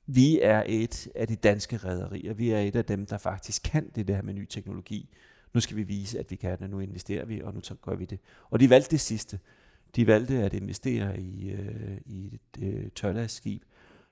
[0.05, 2.33] vi er et af de danske rædderier.
[2.33, 5.09] Vi er et af dem, der faktisk kan det der med ny teknologi.
[5.53, 6.69] Nu skal vi vise, at vi kan det.
[6.69, 8.19] Nu investerer vi, og nu gør vi det.
[8.49, 9.39] Og de valgte det sidste.
[9.95, 13.63] De valgte at investere i, øh, i et øh, tørlastskib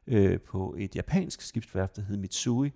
[0.07, 2.71] øh, på et japansk skibsværft, der hed Mitsui.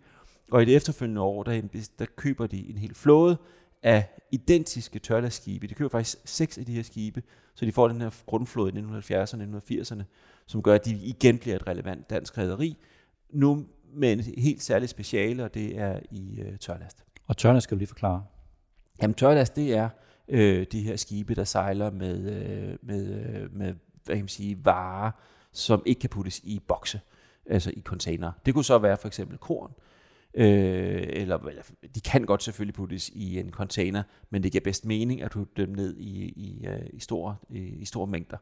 [0.52, 1.62] Og i det efterfølgende år, der,
[2.00, 3.38] der køber de en hel flåde
[3.84, 5.68] af identiske tørlastskibe.
[5.68, 7.24] De køber faktisk seks af de her skibe,
[7.56, 10.04] så de får den her grundflåde i 1970'erne og 1980'erne,
[10.46, 12.78] som gør, at de igen bliver et relevant dansk rederi,
[13.36, 17.06] nu med en helt særlig speciale, og det er i øh, tørlast.
[17.28, 18.24] Og tørlast skal du lige forklare.
[19.02, 19.90] Jamen tørlast, det er
[20.28, 23.74] øh, de her skibe, der sejler med, øh, med, øh, med
[24.06, 25.12] hvad kan man sige, varer,
[25.52, 27.00] som ikke kan puttes i bokse,
[27.46, 28.32] altså i container.
[28.46, 29.72] Det kunne så være for eksempel korn,
[30.34, 31.62] øh, eller, eller
[31.96, 35.66] de kan godt selvfølgelig puttes i en container, men det giver bedst mening at putte
[35.66, 38.38] dem ned i, i, øh, i, store, i, i store mængder.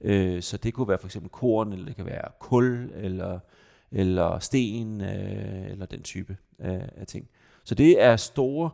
[0.00, 3.38] Øh, så det kunne være for eksempel korn, eller det kan være kul, eller
[3.92, 7.28] eller sten, øh, eller den type af, af ting.
[7.64, 8.70] Så det er store,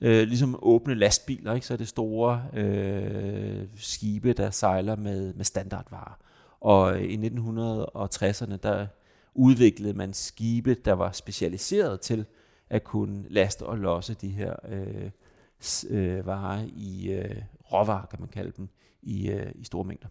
[0.00, 1.66] øh, ligesom åbne lastbiler, ikke?
[1.66, 6.18] så er det store øh, skibe, der sejler med, med standardvarer.
[6.60, 8.86] Og i 1960'erne, der
[9.34, 12.24] udviklede man skibe, der var specialiseret til
[12.70, 15.10] at kunne laste og losse de her øh,
[15.90, 17.42] øh, varer i øh,
[17.72, 18.68] råvarer, kan man kalde dem,
[19.02, 20.08] i, øh, i store mængder.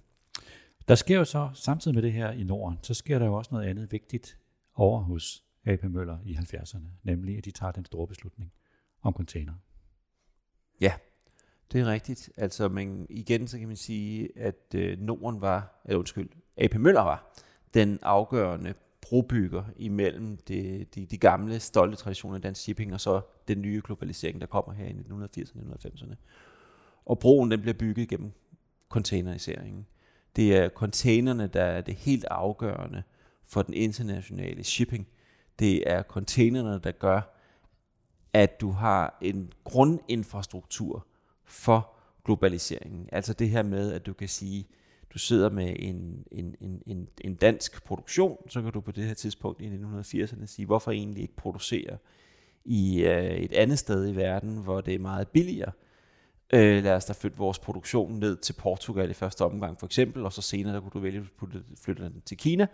[0.88, 3.50] Der sker jo så, samtidig med det her i Norden, så sker der jo også
[3.52, 4.38] noget andet vigtigt
[4.80, 8.52] over hos AP Møller i 70'erne, nemlig at de tager den store beslutning
[9.02, 9.54] om container.
[10.82, 10.94] Ja,
[11.72, 12.30] det er rigtigt.
[12.38, 17.02] Altså, men igen så kan man sige, at øh, Norden var, eller undskyld, AP Møller
[17.02, 17.34] var
[17.74, 23.22] den afgørende brobygger imellem det, de, de gamle, stolte traditioner af dansk shipping, og så
[23.48, 26.16] den nye globalisering, der kommer her i 1980'erne og 1990'erne.
[27.06, 28.32] Og broen den bliver bygget gennem
[28.90, 29.86] containeriseringen.
[30.36, 33.04] Det er containerne, der er det helt afgørende
[33.50, 35.08] for den internationale shipping.
[35.60, 37.22] Det er containerne, der gør,
[38.34, 41.08] at du har en grundinfrastruktur
[41.46, 43.10] for globaliseringen.
[43.12, 44.68] Altså det her med, at du kan sige,
[45.14, 49.04] du sidder med en, en, en, en, en dansk produktion, så kan du på det
[49.04, 51.98] her tidspunkt i 1980'erne sige, hvorfor egentlig ikke producere
[52.66, 55.72] i øh, et andet sted i verden, hvor det er meget billigere.
[56.54, 60.26] Øh, lad os da flytte vores produktion ned til Portugal i første omgang for eksempel,
[60.26, 61.26] og så senere der kunne du vælge at
[61.82, 62.68] flytte den til Kina,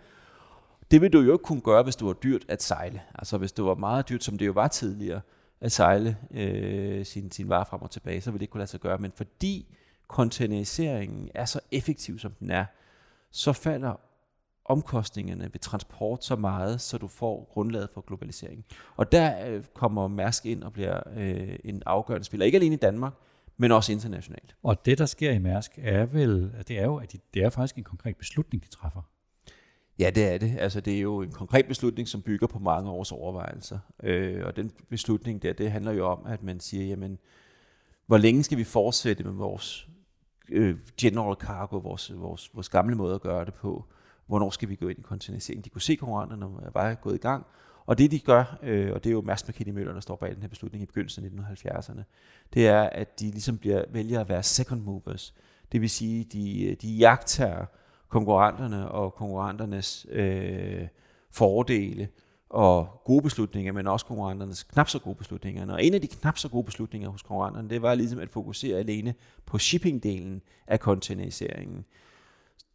[0.90, 3.00] det vil du jo ikke kunne gøre, hvis det var dyrt at sejle.
[3.14, 5.20] Altså hvis det var meget dyrt, som det jo var tidligere,
[5.60, 8.70] at sejle øh, sin, sin varer frem og tilbage, så vil det ikke kunne lade
[8.70, 8.98] sig gøre.
[8.98, 9.76] Men fordi
[10.08, 12.64] containeriseringen er så effektiv, som den er,
[13.30, 14.00] så falder
[14.64, 18.64] omkostningerne ved transport så meget, så du får grundlaget for globalisering.
[18.96, 22.78] Og der øh, kommer Mærsk ind og bliver øh, en afgørende spiller, ikke alene i
[22.78, 23.12] Danmark,
[23.56, 24.56] men også internationalt.
[24.62, 27.50] Og det, der sker i Mærsk, er vel, det er jo, at de, det er
[27.50, 29.02] faktisk en konkret beslutning, de træffer.
[29.98, 30.56] Ja, det er det.
[30.58, 33.78] Altså, det er jo en konkret beslutning, som bygger på mange års overvejelser.
[34.02, 37.18] Øh, og den beslutning der, det handler jo om, at man siger, jamen,
[38.06, 39.88] hvor længe skal vi fortsætte med vores
[40.48, 43.84] øh, general cargo, vores, vores, vores gamle måde at gøre det på?
[44.26, 45.64] Hvornår skal vi gå ind i kontinentisering?
[45.64, 47.46] De kunne se konkurrenterne var gået i gang,
[47.86, 50.34] og det de gør, øh, og det er jo Mærsk McKinney Møller, der står bag
[50.34, 52.02] den her beslutning i begyndelsen af 1970'erne,
[52.54, 55.34] det er, at de ligesom bliver, vælger at være second movers.
[55.72, 57.66] Det vil sige, de, øh, de jagter
[58.08, 60.88] konkurrenterne og konkurrenternes øh,
[61.30, 62.08] fordele
[62.48, 65.72] og gode beslutninger, men også konkurrenternes knap så gode beslutninger.
[65.72, 68.78] Og en af de knap så gode beslutninger hos konkurrenterne, det var ligesom at fokusere
[68.78, 69.14] alene
[69.46, 71.84] på shippingdelen af containeriseringen.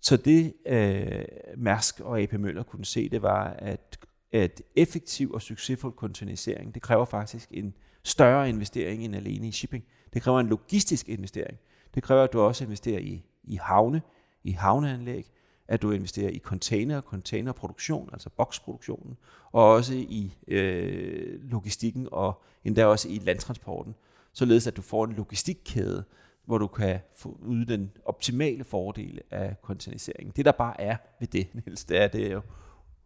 [0.01, 1.25] Så det øh,
[1.57, 3.99] Mærsk og AP Møller kunne se, det var, at,
[4.31, 9.83] at effektiv og succesfuld containerisering, det kræver faktisk en større investering end alene i shipping.
[10.13, 11.57] Det kræver en logistisk investering.
[11.95, 14.01] Det kræver, at du også investerer i, i havne,
[14.43, 15.31] i havneanlæg,
[15.67, 19.17] at du investerer i container, containerproduktion, altså boksproduktionen,
[19.51, 23.95] og også i øh, logistikken og endda også i landtransporten,
[24.33, 26.03] således at du får en logistikkæde,
[26.45, 30.33] hvor du kan få ud den optimale fordel af containeriseringen.
[30.35, 32.41] Det der bare er ved det, Niels, det er, det er jo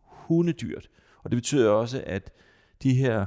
[0.02, 0.90] hundedyrt.
[1.24, 2.32] Og det betyder også, at
[2.84, 3.26] de her,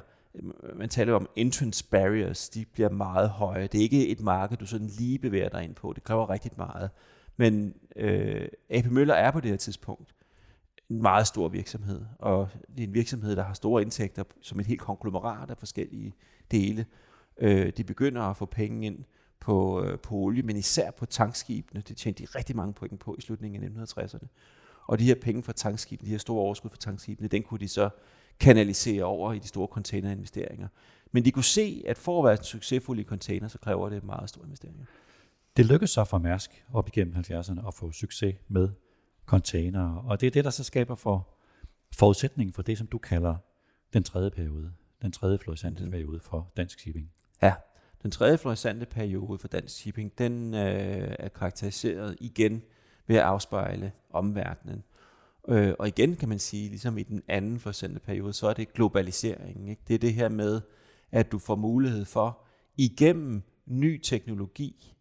[0.75, 3.67] man taler om entrance barriers, de bliver meget høje.
[3.67, 5.93] Det er ikke et marked, du sådan lige bevæger dig ind på.
[5.93, 6.91] Det kræver rigtig meget.
[7.39, 10.15] Men øh, AP Møller er på det her tidspunkt
[10.91, 14.67] en meget stor virksomhed, og det er en virksomhed, der har store indtægter som et
[14.67, 16.15] helt konglomerat af forskellige
[16.51, 16.87] dele.
[17.39, 19.05] Øh, de begynder at få penge ind
[19.41, 21.81] på, øh, på olie, men især på tankskibene.
[21.89, 24.27] Det tjente de rigtig mange point på i slutningen af 1960'erne.
[24.87, 27.69] Og de her penge fra tankskibene, de her store overskud fra tankskibene, den kunne de
[27.69, 27.91] så
[28.41, 30.69] kanalisere over i de store containerinvesteringer.
[31.13, 34.29] Men de kunne se, at for at være succesfulde i container, så kræver det meget
[34.29, 34.85] store investeringer.
[35.59, 38.69] Det lykkedes så for Mærsk op igennem 70'erne at få succes med
[39.27, 41.29] container, og det er det, der så skaber for
[41.95, 43.37] forudsætningen for det, som du kalder
[43.93, 45.91] den tredje periode, den tredje florissante mm.
[45.91, 47.11] periode for dansk shipping.
[47.43, 47.55] Ja,
[48.03, 52.63] den tredje florissante periode for dansk shipping, den øh, er karakteriseret igen
[53.07, 54.85] ved at afspejle omverdenen.
[55.49, 58.73] Øh, og igen kan man sige, ligesom i den anden florissante periode, så er det
[58.73, 59.69] globaliseringen.
[59.69, 59.83] Ikke?
[59.89, 60.61] Det er det her med,
[61.11, 62.45] at du får mulighed for
[62.77, 64.95] igennem ny teknologi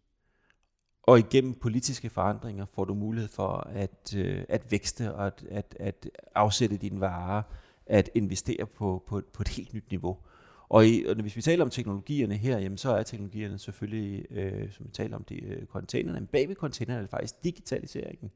[1.08, 5.76] og igennem politiske forandringer får du mulighed for at, øh, at vækste og at, at,
[5.80, 7.42] at afsætte dine varer,
[7.86, 10.16] at investere på, på, på et helt nyt niveau.
[10.68, 14.72] Og, i, og hvis vi taler om teknologierne her, jamen, så er teknologierne selvfølgelig, øh,
[14.72, 18.30] som vi taler om, de øh, containerne, men bag ved containerne er det faktisk digitaliseringen.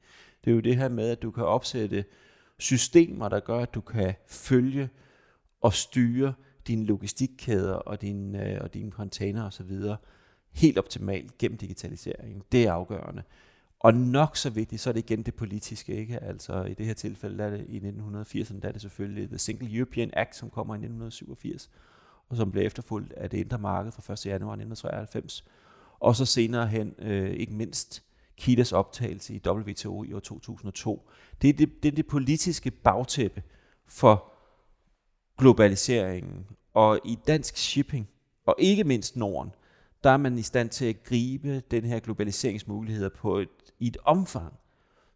[0.44, 2.04] Det er jo det her med, at du kan opsætte
[2.58, 4.88] systemer, der gør, at du kan følge
[5.60, 6.34] og styre
[6.66, 9.72] dine logistikkæder og dine, øh, og dine container osv
[10.52, 12.42] helt optimalt gennem digitaliseringen.
[12.52, 13.22] Det er afgørende.
[13.80, 16.22] Og nok så vigtigt, så er det igen det politiske, ikke?
[16.22, 19.38] Altså i det her tilfælde, der er det i 1980'erne, der er det selvfølgelig The
[19.38, 21.70] Single European Act, som kommer i 1987,
[22.28, 24.26] og som blev efterfulgt af det indre marked fra 1.
[24.26, 25.44] januar 1993.
[26.00, 28.02] Og så senere hen, øh, ikke mindst,
[28.36, 31.08] Kitas optagelse i WTO i år 2002.
[31.42, 33.42] Det er det, det er det politiske bagtæppe
[33.86, 34.32] for
[35.38, 36.46] globaliseringen.
[36.74, 38.08] Og i dansk shipping,
[38.46, 39.50] og ikke mindst Norden,
[40.04, 43.96] der er man i stand til at gribe den her globaliseringsmuligheder på et, i et
[44.04, 44.52] omfang,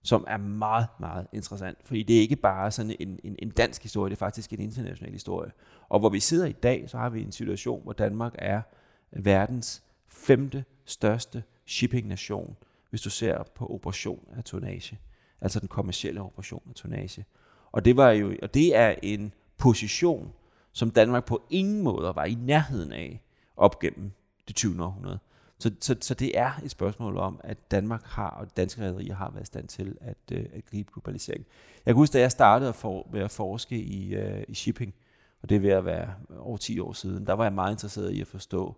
[0.02, 1.78] som er meget, meget interessant.
[1.84, 4.60] Fordi det er ikke bare sådan en, en, en dansk historie, det er faktisk en
[4.60, 5.52] international historie.
[5.88, 8.62] Og hvor vi sidder i dag, så har vi en situation, hvor Danmark er
[9.10, 12.56] verdens femte største shipping-nation,
[12.90, 14.98] hvis du ser på operation af tonnage.
[15.40, 17.24] Altså den kommercielle operation af tonnage.
[17.72, 20.32] Og det, var jo, og det er en position,
[20.72, 23.22] som Danmark på ingen måde var i nærheden af
[23.56, 24.12] op gennem
[24.48, 24.84] det 20.
[24.84, 25.18] århundrede.
[25.58, 29.30] Så, så, så det er et spørgsmål om, at Danmark har, og danske rædderier har
[29.30, 31.46] været i stand til at, øh, at gribe globalisering.
[31.86, 34.94] Jeg kan huske, da jeg startede for, med at forske i, øh, i shipping,
[35.42, 38.12] og det er ved at være over 10 år siden, der var jeg meget interesseret
[38.12, 38.76] i at forstå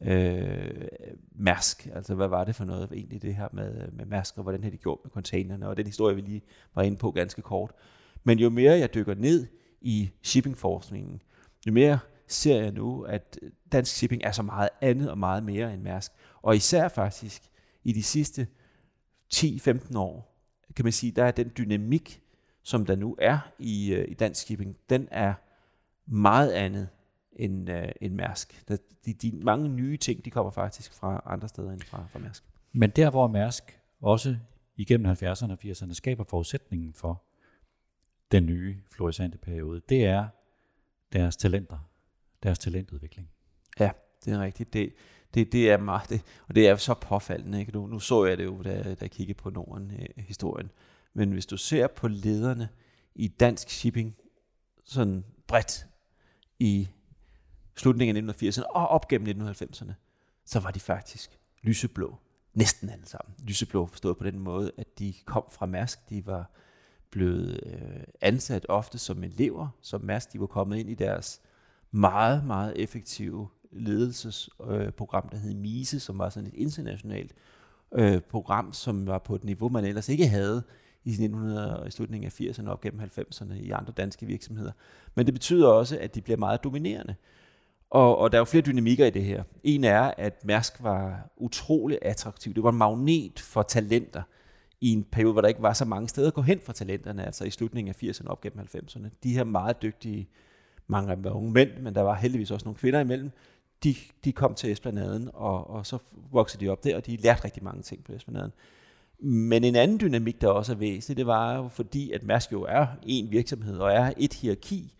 [0.00, 0.88] øh,
[1.32, 1.88] Mærsk.
[1.94, 4.70] Altså, hvad var det for noget egentlig det her med, med Mærsk, og hvordan har
[4.70, 6.42] de gjort med containerne, og den historie, vi lige
[6.74, 7.72] var inde på ganske kort.
[8.24, 9.46] Men jo mere jeg dykker ned
[9.80, 11.22] i shippingforskningen,
[11.66, 11.98] jo mere
[12.32, 15.82] ser jeg nu, at øh, dansk shipping er så meget andet og meget mere end
[15.82, 16.12] Mærsk.
[16.42, 17.42] Og især faktisk
[17.84, 18.46] i de sidste
[19.34, 20.30] 10-15 år,
[20.76, 22.22] kan man sige, der er den dynamik,
[22.62, 25.34] som der nu er i, øh, i dansk shipping, den er
[26.06, 26.88] meget andet
[27.32, 28.68] end, øh, end Mærsk.
[28.68, 32.18] Der, de, de mange nye ting, de kommer faktisk fra andre steder end fra, fra
[32.18, 32.44] Mærsk.
[32.72, 34.36] Men der, hvor Mærsk også
[34.76, 37.22] igennem 70'erne og 80'erne skaber forudsætningen for
[38.32, 40.28] den nye florissante periode, det er
[41.12, 41.89] deres talenter,
[42.42, 43.30] deres talentudvikling.
[43.80, 43.90] Ja,
[44.24, 44.72] det er rigtigt.
[44.72, 44.92] Det,
[45.34, 47.60] det, det er meget, det, og det er så påfaldende.
[47.60, 47.72] Ikke?
[47.72, 50.66] Nu, nu så jeg det jo, da, da jeg kiggede på Norden-historien.
[50.66, 50.72] Øh,
[51.14, 52.68] Men hvis du ser på lederne
[53.14, 54.16] i dansk shipping,
[54.84, 55.86] sådan bredt
[56.58, 56.88] i
[57.76, 59.92] slutningen af 1980'erne og op gennem 1990'erne,
[60.44, 62.18] så var de faktisk lyseblå.
[62.54, 63.34] Næsten alle sammen.
[63.42, 66.08] Lyseblå forstået på den måde, at de kom fra Mærsk.
[66.08, 66.50] De var
[67.10, 70.32] blevet øh, ansat ofte som elever, som Mærsk.
[70.32, 71.40] De var kommet ind i deres
[71.92, 77.32] meget, meget effektive ledelsesprogram, øh, der hed MISE, som var sådan et internationalt
[77.94, 80.62] øh, program, som var på et niveau, man ellers ikke havde
[81.04, 84.72] i, 1900, i slutningen af 80'erne op gennem 90'erne i andre danske virksomheder.
[85.14, 87.14] Men det betyder også, at de bliver meget dominerende.
[87.90, 89.42] Og, og der er jo flere dynamikker i det her.
[89.64, 92.54] En er, at Mærsk var utrolig attraktiv.
[92.54, 94.22] Det var en magnet for talenter
[94.80, 97.26] i en periode, hvor der ikke var så mange steder at gå hen for talenterne,
[97.26, 99.08] altså i slutningen af 80'erne op gennem 90'erne.
[99.22, 100.28] De her meget dygtige,
[100.90, 103.30] mange af dem var unge mænd, men der var heldigvis også nogle kvinder imellem,
[103.84, 105.98] de, de kom til Esplanaden, og, og så
[106.32, 108.52] voksede de op der, og de lærte rigtig mange ting på Esplanaden.
[109.18, 112.62] Men en anden dynamik, der også er væsentlig, det var jo fordi, at Mærsk jo
[112.62, 114.94] er en virksomhed, og er et hierarki,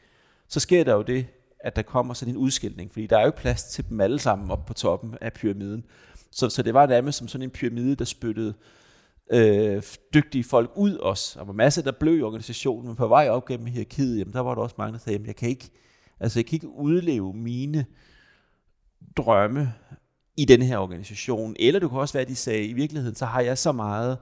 [0.48, 1.26] så sker der jo det,
[1.60, 4.50] at der kommer sådan en udskilning, fordi der er jo plads til dem alle sammen
[4.50, 5.84] op på toppen af pyramiden.
[6.30, 8.54] Så, så det var nærmest som sådan en pyramide, der spyttede øh,
[9.30, 9.82] øh,
[10.14, 11.38] dygtige folk ud også.
[11.38, 14.40] Der var masser, der blev i organisationen, men på vej op gennem hierarkiet, jamen, der
[14.40, 15.70] var der også mange, der sagde, jamen, jeg kan ikke,
[16.20, 17.86] altså, jeg kan ikke udleve mine
[19.16, 19.72] drømme
[20.36, 21.56] i den her organisation.
[21.58, 24.18] Eller det kunne også være, at de sagde, i virkeligheden, så har jeg så meget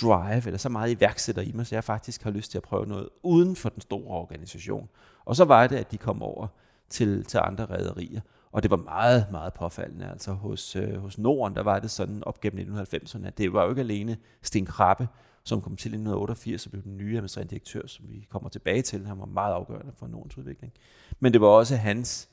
[0.00, 2.86] drive, eller så meget iværksætter i mig, så jeg faktisk har lyst til at prøve
[2.86, 4.88] noget uden for den store organisation.
[5.24, 6.46] Og så var det, at de kom over
[6.88, 8.20] til, til andre rædderier.
[8.52, 10.10] Og det var meget, meget påfaldende.
[10.10, 13.64] Altså hos, øh, hos Norden, der var det sådan op gennem 1990'erne, at det var
[13.64, 15.08] jo ikke alene Sten Krabbe,
[15.44, 18.82] som kom til i 1988 og blev den nye administrerende direktør, som vi kommer tilbage
[18.82, 19.06] til.
[19.06, 20.72] Han var meget afgørende for Nordens udvikling.
[21.20, 22.28] Men det var også hans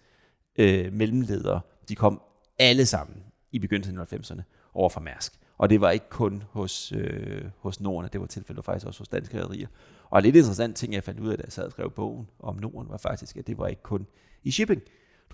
[0.55, 1.61] øh, mellemledere.
[1.89, 2.21] De kom
[2.59, 4.41] alle sammen i begyndelsen af 90'erne
[4.73, 5.33] over fra Mærsk.
[5.57, 9.07] Og det var ikke kun hos, øh, hos Norden, det var tilfældet faktisk også hos
[9.07, 9.67] danske rædderier.
[10.09, 12.27] Og en lidt interessant ting, jeg fandt ud af, da jeg sad og skrev bogen
[12.39, 14.07] om Norden, var faktisk, at det var ikke kun
[14.43, 14.81] i shipping.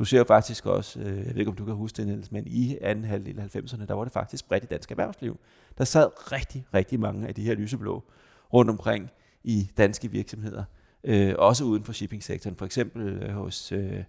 [0.01, 2.31] Du ser jo faktisk også, øh, jeg ved ikke om du kan huske det, Niels,
[2.31, 5.39] men i anden halvdel af 90'erne, der var det faktisk bredt i dansk erhvervsliv.
[5.77, 8.03] Der sad rigtig, rigtig mange af de her lyseblå
[8.53, 9.09] rundt omkring
[9.43, 10.63] i danske virksomheder,
[11.03, 12.55] øh, også uden for shippingsektoren.
[12.55, 14.03] For eksempel øh, hos, øh,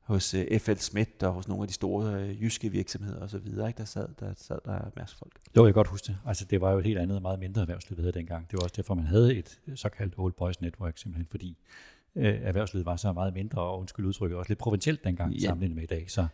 [0.00, 3.74] hos øh, FL Schmidt og hos nogle af de store øh, jyske virksomheder osv., ikke?
[3.76, 5.32] Der, sad, der sad der Mærsk folk.
[5.56, 6.16] Jo, jeg kan godt huske det.
[6.26, 8.50] Altså, det var jo et helt andet, og meget mindre erhvervsliv, det dengang.
[8.50, 11.58] Det var også derfor, man havde et såkaldt Old Boys Network, simpelthen fordi
[12.16, 15.46] øh, erhvervslivet var så meget mindre, og undskyld udtrykket, også lidt provincielt dengang, ja.
[15.46, 16.10] sammenlignet med i dag.
[16.10, 16.26] Så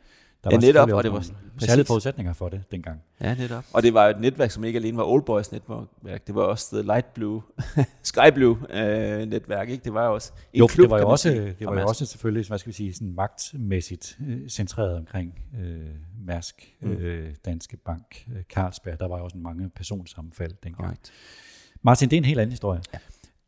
[0.45, 1.27] der ja, var netop, og det var
[1.59, 3.01] særlige forudsætninger for det dengang.
[3.21, 3.65] Ja, netop.
[3.73, 6.77] Og det var et netværk, som ikke alene var Old Boys netværk, det var også
[6.77, 7.43] The Light Blue,
[8.03, 9.85] Sky Blue øh, netværk, ikke?
[9.85, 12.49] Det var også en jo, klub, det var jo også, det var jo også selvfølgelig,
[12.49, 15.81] hvad skal vi sige, sådan magtmæssigt øh, centreret omkring øh,
[16.27, 16.91] Mærsk, mm.
[16.91, 19.01] øh, Danske Bank, øh, Carlsberg.
[19.01, 20.89] Der var jo også mange personsammenfald dengang.
[20.89, 21.13] Right.
[21.83, 22.81] Martin, det er en helt anden historie.
[22.95, 22.99] Ja.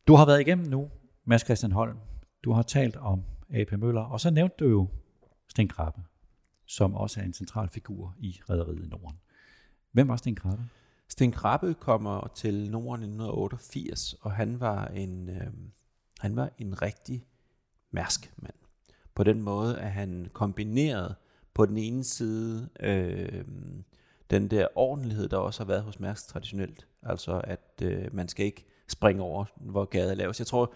[0.07, 0.89] Du har været igennem nu,
[1.25, 1.97] Mads Christian Holm.
[2.45, 4.89] Du har talt om AP Møller, og så nævnte du jo
[5.49, 6.03] Sten Krabbe
[6.73, 9.19] som også er en central figur i Rederiet Norden.
[9.93, 10.65] Hvem var Sten Krabbe?
[11.09, 15.53] Sten Krabbe kommer til Norden i 1988, og han var en, øh,
[16.19, 17.27] han var en rigtig
[17.91, 18.55] mærsk mand.
[19.15, 21.15] På den måde, at han kombinerede
[21.55, 23.45] på den ene side øh,
[24.31, 26.87] den der ordentlighed, der også har været hos Mærsk traditionelt.
[27.03, 30.39] Altså, at øh, man skal ikke springe over, hvor gaden laves.
[30.39, 30.75] Jeg tror,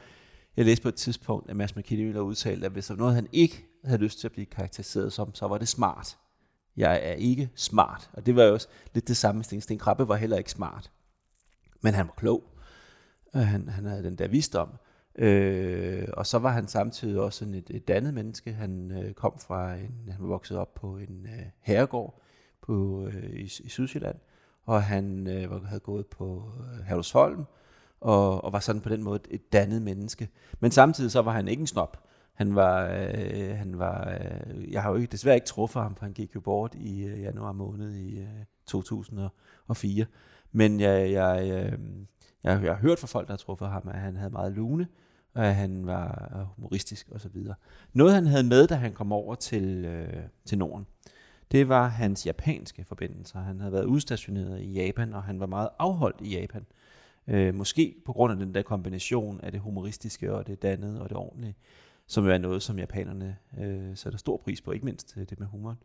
[0.56, 2.98] jeg læste på et tidspunkt, at Mads McKinney ville have udtalt, at hvis der var
[2.98, 6.18] noget, han ikke havde lyst til at blive karakteriseret som, så var det smart.
[6.76, 8.10] Jeg er ikke smart.
[8.12, 9.44] Og det var jo også lidt det samme.
[9.44, 10.90] Sten, Sten Krabbe var heller ikke smart.
[11.82, 12.44] Men han var klog.
[13.36, 14.68] Øh, han, han havde den der visdom.
[15.18, 18.52] Øh, og så var han samtidig også en, et, et dannet menneske.
[18.52, 22.22] Han øh, kom fra en, han var vokset op på en øh, herregård
[22.62, 24.16] på, øh, i, i Sydsjælland,
[24.64, 26.84] og han øh, havde gået på øh,
[28.00, 30.28] og, og var sådan på den måde et dannet menneske.
[30.60, 32.02] Men samtidig så var han ikke en snop.
[32.32, 36.04] Han var, øh, han var øh, jeg har jo ikke, desværre ikke truffet ham, for
[36.04, 38.28] han gik jo bort i øh, januar måned i øh,
[38.66, 40.06] 2004.
[40.52, 41.78] Men jeg, jeg, øh,
[42.44, 44.88] jeg, jeg har hørt fra folk, der har truffet ham, at han havde meget lune,
[45.34, 47.36] og at han var øh, humoristisk osv.
[47.92, 50.86] Noget han havde med, da han kom over til, øh, til Norden,
[51.52, 53.38] det var hans japanske forbindelser.
[53.38, 56.60] Han havde været udstationeret i Japan, og han var meget afholdt i Japan.
[56.60, 56.85] Øh,
[57.28, 61.08] Øh, måske på grund af den der kombination af det humoristiske og det dannede og
[61.08, 61.56] det ordentlige.
[62.08, 65.46] som er noget, som japanerne øh, sætter stor pris på, ikke mindst øh, det med
[65.46, 65.78] humoren.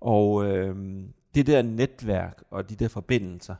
[0.00, 1.02] Og øh,
[1.34, 3.54] det der netværk og de der forbindelser,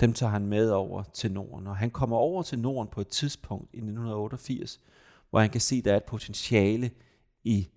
[0.00, 1.66] dem tager han med over til Norden.
[1.66, 4.80] Og han kommer over til Norden på et tidspunkt i 1988,
[5.30, 6.90] hvor han kan se, at der er et potentiale
[7.44, 7.68] i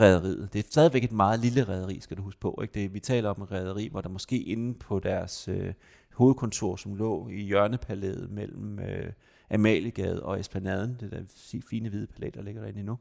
[0.00, 0.48] rædderiet.
[0.52, 2.58] Det er stadigvæk et meget lille rædderi, skal du huske på.
[2.62, 2.74] Ikke?
[2.74, 5.72] Det, vi taler om et rædderi, hvor der måske inde på deres øh,
[6.12, 9.12] hovedkontor, som lå i hjørnepalæet mellem øh,
[9.50, 11.22] Amaliegade og Esplanaden, det der
[11.70, 12.98] fine hvide palæ, der ligger derinde nu,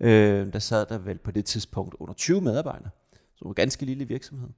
[0.00, 2.90] øh, der sad der vel på det tidspunkt under 20 medarbejdere,
[3.34, 4.48] så var en ganske lille virksomhed.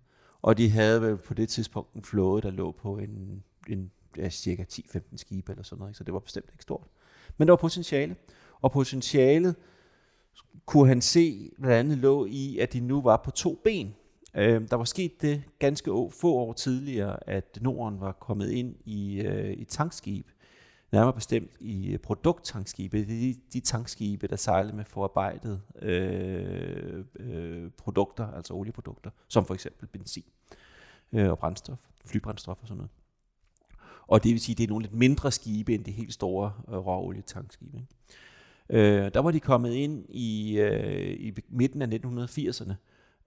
[0.43, 4.31] Og de havde vel på det tidspunkt en flåde, der lå på en, en ja,
[4.31, 5.99] cirka 10-15 skibe eller sådan noget, ikke?
[5.99, 6.87] så det var bestemt ikke stort.
[7.37, 8.17] Men der var potentiale,
[8.61, 9.57] og potentialet
[10.67, 13.95] kunne han se blandt andet lå i, at de nu var på to ben.
[14.35, 19.21] Øh, der var sket det ganske få år tidligere, at Norden var kommet ind i,
[19.21, 20.27] øh, i tankskib,
[20.93, 22.99] nærmere bestemt i øh, produkttankskibe.
[22.99, 29.45] Det er de, de tankskibe, der sejlede med forarbejdet øh, øh, produkter, altså olieprodukter, som
[29.45, 30.25] for eksempel benzin
[31.13, 32.91] øh, og brændstof, flybrændstof og sådan noget.
[34.07, 36.53] Og det vil sige, at det er nogle lidt mindre skibe end de helt store
[36.69, 37.77] øh, råolietankskibe.
[37.77, 37.89] Ikke?
[38.71, 42.75] Øh, der var de kommet ind i, øh, i midten af 1980'erne,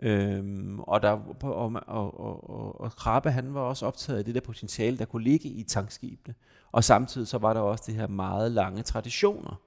[0.03, 1.09] Øhm, og, der,
[1.43, 5.05] og, og, og, og, og Krabbe han var også optaget af det der potentiale, der
[5.05, 6.35] kunne ligge i tankskibene.
[6.71, 9.61] Og samtidig så var der også det her meget lange traditioner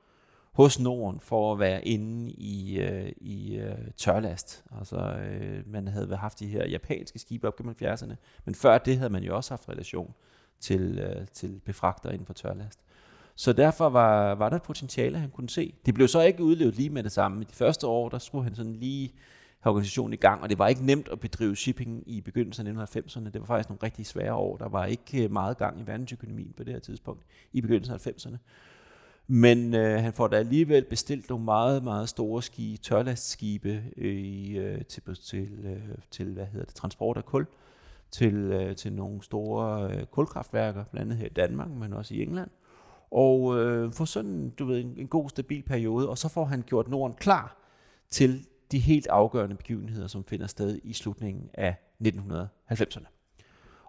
[0.53, 4.65] hos Norden for at være inde i, øh, i øh, tørlast.
[4.79, 8.15] Altså øh, man havde haft de her japanske skibe op gennem 70'erne,
[8.45, 10.15] men før det havde man jo også haft relation
[10.61, 12.81] til, øh, til befragter inden for tørlast.
[13.37, 15.75] Så derfor var, var der et potentiale, han kunne se.
[15.87, 17.45] Det blev så ikke udlevet lige med det samme.
[17.45, 19.13] De første år, der skulle han sådan lige
[19.61, 22.97] have organisationen i gang, og det var ikke nemt at bedrive shipping i begyndelsen af
[22.97, 23.25] 1990'erne.
[23.25, 24.57] Det var faktisk nogle rigtig svære år.
[24.57, 27.23] Der var ikke øh, meget gang i verdensøkonomien på det her tidspunkt,
[27.53, 28.37] i begyndelsen af 90'erne.
[29.27, 34.59] Men øh, han får da alligevel bestilt nogle meget, meget store ski, tørlastskibe øh, i,
[34.59, 37.47] øh, til, til, øh, til hvad hedder det, transport af kul
[38.11, 42.23] til, øh, til nogle store øh, kulkraftværker, blandt andet her i Danmark, men også i
[42.23, 42.51] England
[43.11, 46.63] og øh, får sådan du ved, en, en god, stabil periode, og så får han
[46.67, 47.57] gjort Norden klar
[48.11, 53.07] til de helt afgørende begivenheder, som finder sted i slutningen af 1990'erne.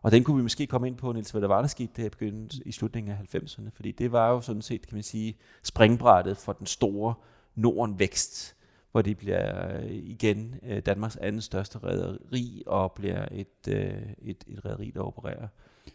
[0.01, 2.09] Og den kunne vi måske komme ind på, Niels, hvad der var, der skete der
[2.09, 6.38] begyndte i slutningen af 90'erne, fordi det var jo sådan set, kan man sige, springbrættet
[6.38, 7.13] for den store
[7.55, 8.55] Norden-vækst,
[8.91, 14.43] hvor det bliver øh, igen øh, Danmarks anden største rederi og bliver et, øh, et,
[14.47, 15.47] et rederi, der opererer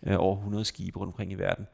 [0.07, 1.67] over 100 skibe rundt omkring i verden.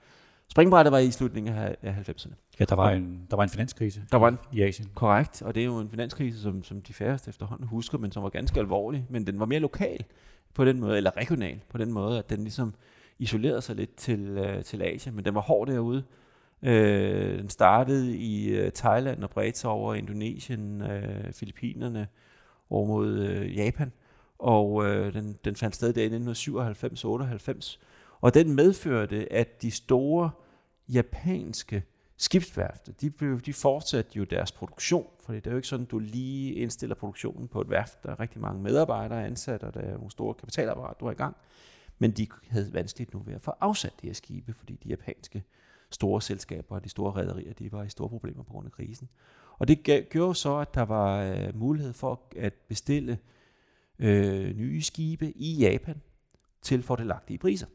[0.51, 1.77] Springbrættet var i slutningen af
[2.09, 2.33] 90'erne.
[2.61, 4.91] Ja, der var, en, der var en finanskrise der var en, i Asien.
[4.95, 8.23] Korrekt, og det er jo en finanskrise, som, som de færreste efterhånden husker, men som
[8.23, 10.05] var ganske alvorlig, men den var mere lokal
[10.55, 12.75] på den måde, eller regional på den måde, at den ligesom
[13.19, 16.05] isolerede sig lidt til, uh, til Asien, men den var hård derude.
[16.63, 16.69] Uh,
[17.39, 22.07] den startede i uh, Thailand og bredte sig over Indonesien, uh, Filippinerne
[22.71, 23.93] over mod uh, Japan,
[24.39, 26.09] og uh, den, den fandt sted der i
[27.53, 27.79] 1997-98,
[28.21, 30.31] og den medførte, at de store
[30.89, 31.83] japanske
[32.17, 35.91] skibsværfter, de, blev, de fortsatte jo deres produktion, for det er jo ikke sådan, at
[35.91, 38.03] du lige indstiller produktionen på et værft.
[38.03, 41.15] Der er rigtig mange medarbejdere ansat, og der er nogle store kapitalapparater, du er i
[41.15, 41.37] gang.
[41.99, 45.45] Men de havde vanskeligt nu ved at få afsat de her skibe, fordi de japanske
[45.91, 49.09] store selskaber og de store rædderier, de var i store problemer på grund af krisen.
[49.59, 53.19] Og det gjorde så, at der var øh, mulighed for at bestille
[53.99, 56.03] øh, nye skibe i Japan
[56.63, 57.67] til fordelagtige priser.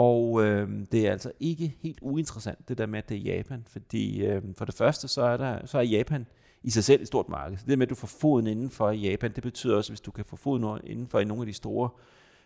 [0.00, 3.64] Og øh, det er altså ikke helt uinteressant, det der med, at det er Japan,
[3.68, 6.26] fordi øh, for det første, så er, der, så er Japan
[6.62, 7.58] i sig selv et stort marked.
[7.58, 10.00] Så det med, at du får foden indenfor i Japan, det betyder også, at hvis
[10.00, 11.90] du kan få foden indenfor i nogle af de store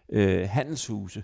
[0.09, 1.23] øh, handelshuse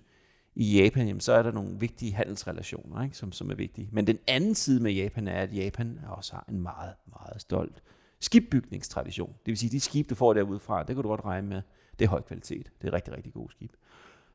[0.54, 3.88] i Japan, jamen, så er der nogle vigtige handelsrelationer, ikke, som, som er vigtige.
[3.92, 7.82] Men den anden side med Japan er, at Japan også har en meget, meget stolt
[8.20, 9.30] skibbygningstradition.
[9.30, 11.62] Det vil sige, de skib, du får derudfra, det kan du godt regne med,
[11.98, 12.72] det er høj kvalitet.
[12.82, 13.72] Det er rigtig, rigtig gode skib.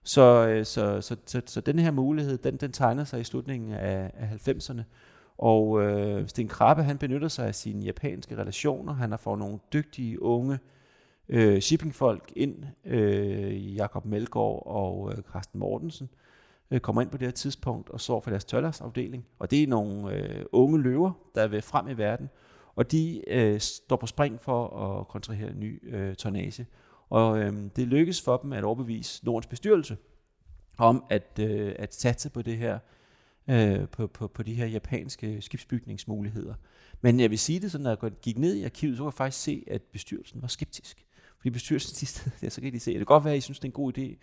[0.06, 3.72] Så, øh, så, så, så, så den her mulighed, den, den tegner sig i slutningen
[3.72, 4.82] af, af 90'erne.
[5.38, 8.94] Og øh, Sten Krabbe, han benytter sig af sine japanske relationer.
[8.94, 10.60] Han har fået nogle dygtige unge
[11.30, 12.64] øh, shippingfolk ind.
[12.86, 16.10] Øh, Jakob Melgaard og øh, Carsten Mortensen
[16.72, 19.26] øh, kommer ind på det her tidspunkt og står for deres tøllersafdeling.
[19.40, 22.30] Og det er nogle øh, unge løver, der vil frem i verden.
[22.76, 26.66] Og de øh, står på spring for at kontrahere ny øh, tonnage.
[27.10, 29.98] Og øh, det lykkedes for dem at overbevise Nordens bestyrelse
[30.78, 32.80] om at, øh, at satse på det her,
[33.48, 36.54] øh, på, på, på de her japanske skibsbygningsmuligheder.
[37.02, 39.14] Men jeg vil sige det sådan, når jeg gik ned i arkivet, så kunne jeg
[39.14, 41.06] faktisk se, at bestyrelsen var skeptisk.
[41.38, 43.42] Fordi bestyrelsen sidste, ja, så kan de se, at det kan godt være, at I
[43.42, 44.16] synes, det er en god idé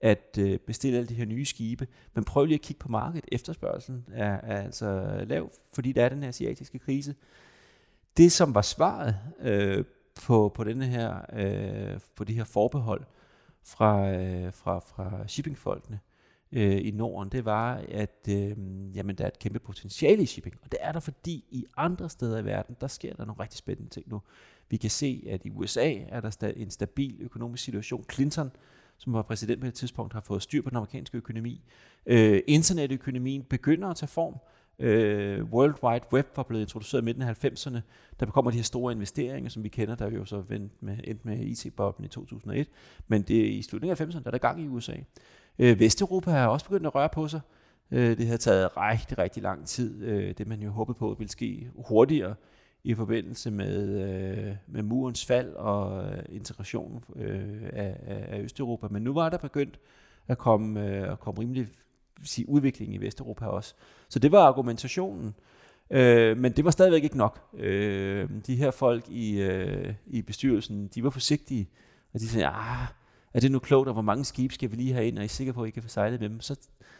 [0.00, 3.24] at øh, bestille alle de her nye skibe, men prøv lige at kigge på markedet.
[3.32, 7.14] Efterspørgselen er, er altså lav, fordi der er den her asiatiske krise
[8.16, 9.84] det, som var svaret øh,
[10.26, 13.04] på, på, denne her, øh, på de her forbehold
[13.62, 16.00] fra, øh, fra, fra shippingfolkene
[16.52, 18.56] øh, i Norden, det var, at øh,
[18.96, 20.56] jamen, der er et kæmpe potentiale i shipping.
[20.62, 23.58] Og det er der, fordi i andre steder i verden, der sker der nogle rigtig
[23.58, 24.22] spændende ting nu.
[24.68, 28.04] Vi kan se, at i USA er der en stabil økonomisk situation.
[28.12, 28.50] Clinton,
[28.96, 31.64] som var præsident på et tidspunkt, har fået styr på den amerikanske økonomi.
[32.06, 34.34] Øh, internetøkonomien begynder at tage form.
[34.80, 37.80] Øh, World Wide Web var blevet introduceret i midten af 90'erne.
[38.20, 40.96] Der kommer de her store investeringer, som vi kender, der er jo så vendt med,
[41.04, 42.68] endt med IT-boblen i 2001.
[43.08, 44.96] Men det er i slutningen af 90'erne, der er der gang i USA.
[45.58, 47.40] Øh, Vesteuropa har også begyndt at røre på sig.
[47.90, 50.04] Øh, det har taget rigtig, rigtig lang tid.
[50.04, 52.34] Øh, det man jo håbede på ville ske hurtigere
[52.84, 56.40] i forbindelse med, øh, med murens fald og øh,
[57.16, 58.88] øh, af, af Østeuropa.
[58.90, 59.80] Men nu var der begyndt
[60.28, 61.68] at komme, øh, at komme rimelig
[62.24, 63.74] sige, udviklingen i Vesteuropa også.
[64.08, 65.34] Så det var argumentationen.
[65.90, 67.40] Øh, men det var stadigvæk ikke nok.
[67.54, 71.68] Øh, de her folk i, øh, i bestyrelsen, de var forsigtige,
[72.14, 72.86] og de sagde, ah,
[73.34, 75.24] er det nu klogt, og hvor mange skibe skal vi lige have ind, og er
[75.24, 76.40] I sikre på, at I kan få sejlet med dem?
[76.40, 76.56] Så,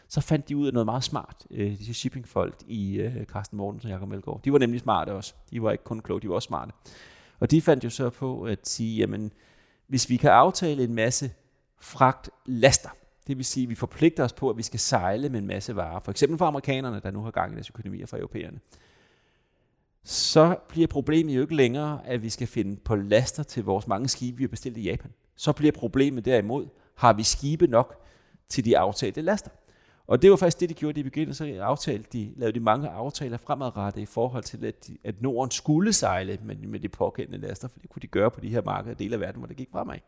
[0.09, 3.81] så fandt de ud af noget meget smart, øh, disse shippingfolk i øh, Carsten Morten
[3.85, 4.41] og Jacob Melgaard.
[4.45, 5.35] De var nemlig smarte også.
[5.51, 6.73] De var ikke kun kloge, de var også smarte.
[7.41, 9.33] Og de fandt jo så på at sige, jamen,
[9.87, 11.31] hvis vi kan aftale en masse
[11.81, 12.91] fragt laster,
[13.27, 15.77] det vil sige, at vi forpligter os på, at vi skal sejle med en masse
[15.77, 18.61] varer, for eksempel for amerikanerne, der nu har gang i deres økonomi, og for europæerne,
[20.05, 24.09] så bliver problemet jo ikke længere, at vi skal finde på laster til vores mange
[24.09, 25.13] skibe, vi har bestilt i Japan.
[25.37, 28.05] Så bliver problemet derimod, har vi skibe nok
[28.49, 29.51] til de aftalte laster?
[30.07, 31.55] Og det var faktisk det, de gjorde i begyndelsen.
[31.55, 35.51] Så aftalte de, lavede de mange aftaler fremadrettet i forhold til, at, de, at Norden
[35.51, 38.63] skulle sejle med, med de pågældende laster, for det kunne de gøre på de her
[38.63, 39.99] markeder dele af verden, hvor det gik fremad.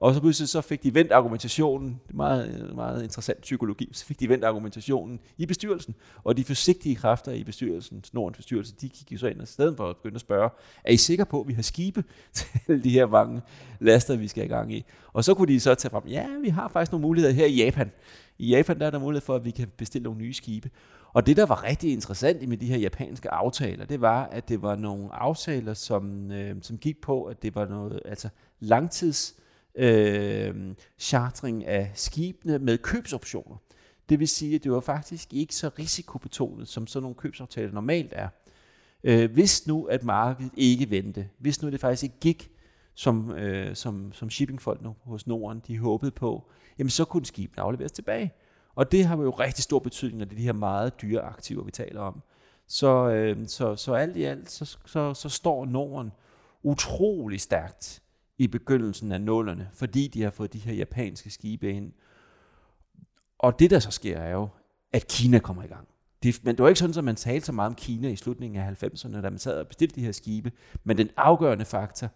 [0.00, 4.04] Og så pludselig så fik de vendt argumentationen, det er meget, meget interessant psykologi, så
[4.04, 5.94] fik de vendt argumentationen i bestyrelsen,
[6.24, 9.76] og de forsigtige kræfter i bestyrelsen, Nordens bestyrelse, de gik jo så ind og stedet
[9.76, 10.50] for at begynde at spørge,
[10.84, 12.04] er I sikre på, at vi har skibe
[12.66, 13.42] til de her mange
[13.80, 14.84] laster, vi skal i gang i?
[15.12, 17.54] Og så kunne de så tage frem, ja, vi har faktisk nogle muligheder her i
[17.54, 17.90] Japan.
[18.38, 20.70] I Japan der er der mulighed for, at vi kan bestille nogle nye skibe.
[21.12, 24.62] Og det, der var rigtig interessant med de her japanske aftaler, det var, at det
[24.62, 28.28] var nogle aftaler, som, øh, som gik på, at det var noget altså
[28.60, 29.34] langtids
[29.78, 33.56] øh, chartring af skibene med købsoptioner.
[34.08, 38.12] Det vil sige, at det var faktisk ikke så risikobetonet, som sådan nogle købsaftaler normalt
[38.12, 38.28] er.
[39.04, 42.50] Øh, hvis nu, at markedet ikke vendte, hvis nu det faktisk ikke gik,
[42.94, 47.62] som, øh, som, som shippingfolk nu hos Norden, de håbede på, jamen så kunne skibene
[47.62, 48.32] afleveres tilbage.
[48.74, 51.64] Og det har jo rigtig stor betydning, når det er de her meget dyre aktiver,
[51.64, 52.22] vi taler om.
[52.66, 56.12] Så, øh, så, så alt i alt, så, så, så står Norden
[56.62, 58.02] utrolig stærkt
[58.38, 61.92] i begyndelsen af nullerne, fordi de har fået de her japanske skibe ind.
[63.38, 64.48] Og det, der så sker, er jo,
[64.92, 65.88] at Kina kommer i gang.
[66.22, 68.60] Det, men det var ikke sådan, at man talte så meget om Kina i slutningen
[68.60, 70.52] af 90'erne, da man sad og bestilte de her skibe.
[70.84, 72.08] Men den afgørende faktor,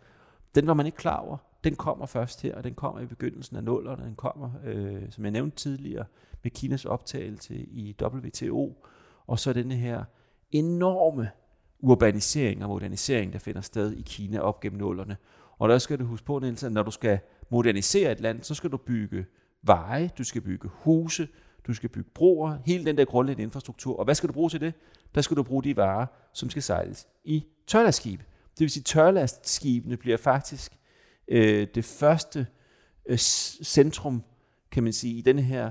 [0.54, 1.36] den var man ikke klar over.
[1.64, 4.04] Den kommer først her, og den kommer i begyndelsen af nullerne.
[4.04, 6.04] Den kommer, øh, som jeg nævnte tidligere,
[6.42, 8.84] med Kinas optagelse i WTO.
[9.26, 10.04] Og så denne her
[10.50, 11.30] enorme
[11.78, 15.16] urbanisering og modernisering, der finder sted i Kina op gennem nullerne.
[15.62, 17.18] Og der skal du huske på, Niels, at når du skal
[17.50, 19.26] modernisere et land, så skal du bygge
[19.62, 21.28] veje, du skal bygge huse,
[21.66, 23.98] du skal bygge broer, hele den der grundlæggende infrastruktur.
[23.98, 24.74] Og hvad skal du bruge til det?
[25.14, 28.20] Der skal du bruge de varer, som skal sejles i tørlastskib.
[28.52, 30.72] Det vil sige, at tørlastskibene bliver faktisk
[31.28, 32.46] øh, det første
[33.06, 34.24] øh, centrum,
[34.70, 35.70] kan man sige, i den her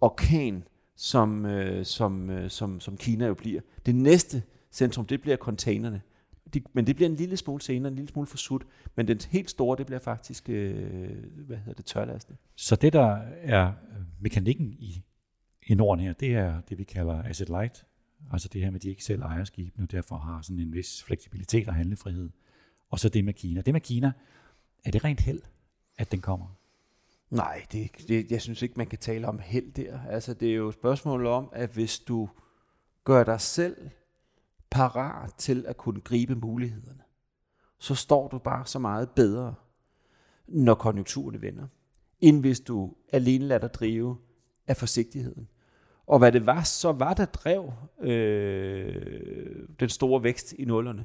[0.00, 0.64] orkan,
[0.96, 3.60] som, øh, som, øh, som, som Kina jo bliver.
[3.86, 6.02] Det næste centrum, det bliver containerne
[6.54, 8.66] de, men det bliver en lille smule senere, en lille smule forsudt.
[8.96, 11.10] Men den helt store, det bliver faktisk, øh,
[11.46, 12.36] hvad hedder det, tørlasten.
[12.56, 13.72] Så det, der er
[14.20, 15.02] mekanikken i,
[15.66, 17.86] i Norden her, det er det, vi kalder asset light.
[18.32, 20.72] Altså det her med, at de ikke selv ejer skibene, og derfor har sådan en
[20.72, 22.30] vis fleksibilitet og handlefrihed.
[22.90, 23.60] Og så det med Kina.
[23.60, 24.12] Det med Kina,
[24.84, 25.42] er det rent held,
[25.98, 26.56] at den kommer?
[27.30, 30.00] Nej, det, det, jeg synes ikke, man kan tale om held der.
[30.08, 32.28] Altså, det er jo et spørgsmål om, at hvis du
[33.04, 33.76] gør dig selv
[34.74, 37.02] parat til at kunne gribe mulighederne,
[37.78, 39.54] så står du bare så meget bedre,
[40.46, 41.66] når konjunkturerne vender,
[42.20, 44.18] end hvis du alene lader dig drive
[44.66, 45.48] af forsigtigheden.
[46.06, 51.04] Og hvad det var, så var der drev øh, den store vækst i nullerne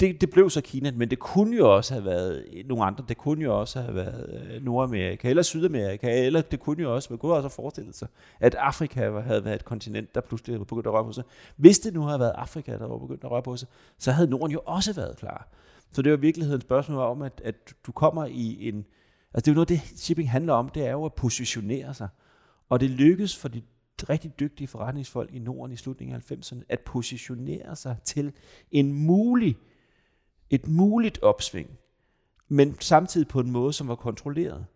[0.00, 3.04] det, det blev så Kina, men det kunne jo også have været øh, nogle andre.
[3.08, 7.06] Det kunne jo også have været øh, Nordamerika eller Sydamerika, eller det kunne jo også,
[7.12, 8.08] man kunne også have forestillet sig,
[8.40, 11.24] at Afrika havde været et kontinent, der pludselig havde begyndt at røre på sig.
[11.56, 13.68] Hvis det nu havde været Afrika, der var begyndt at røre på sig,
[13.98, 15.48] så havde Norden jo også været klar.
[15.92, 17.54] Så det var i virkeligheden et spørgsmål om, at, at
[17.86, 18.84] du kommer i en...
[19.34, 22.08] Altså det er jo noget, det shipping handler om, det er jo at positionere sig.
[22.68, 23.62] Og det lykkes for de
[24.08, 28.32] rigtig dygtige forretningsfolk i Norden i slutningen af 90'erne at positionere sig til
[28.70, 29.56] en mulig
[30.54, 31.70] et muligt opsving,
[32.48, 34.66] men samtidig på en måde, som var kontrolleret.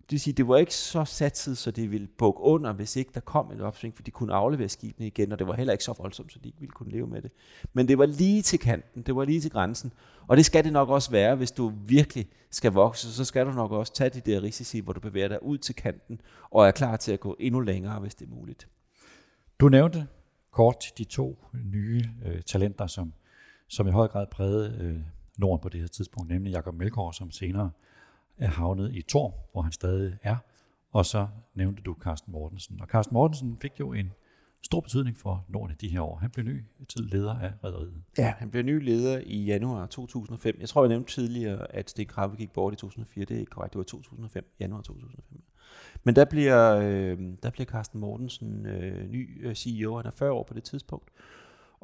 [0.00, 3.10] Det vil sige, det var ikke så satset, så det ville bukke under, hvis ikke
[3.14, 5.84] der kom et opsving, for de kunne aflevere skibene igen, og det var heller ikke
[5.84, 7.30] så voldsomt, så de ikke ville kunne leve med det.
[7.72, 9.92] Men det var lige til kanten, det var lige til grænsen,
[10.26, 13.52] og det skal det nok også være, hvis du virkelig skal vokse, så skal du
[13.52, 16.20] nok også tage de der risici, hvor du bevæger dig ud til kanten,
[16.50, 18.68] og er klar til at gå endnu længere, hvis det er muligt.
[19.60, 20.06] Du nævnte
[20.50, 23.12] kort de to nye øh, talenter, som,
[23.68, 25.00] som i høj grad prægede øh,
[25.38, 27.70] Norden på det her tidspunkt, nemlig Jakob Melgaard, som senere
[28.38, 30.36] er havnet i Tor, hvor han stadig er,
[30.90, 32.80] og så nævnte du Carsten Mortensen.
[32.80, 34.12] Og Carsten Mortensen fik jo en
[34.62, 36.16] stor betydning for Norden i de her år.
[36.16, 38.02] Han blev ny til leder af rederiet.
[38.18, 40.56] Ja, han blev ny leder i januar 2005.
[40.60, 43.24] Jeg tror, jeg nævnte tidligere, at Sten Krabbe gik bort i 2004.
[43.24, 45.42] Det er ikke korrekt, det var 2005, januar 2005.
[46.04, 49.96] Men der bliver, øh, der bliver Carsten Mortensen øh, ny øh, CEO.
[49.96, 51.10] Han er 40 år på det tidspunkt.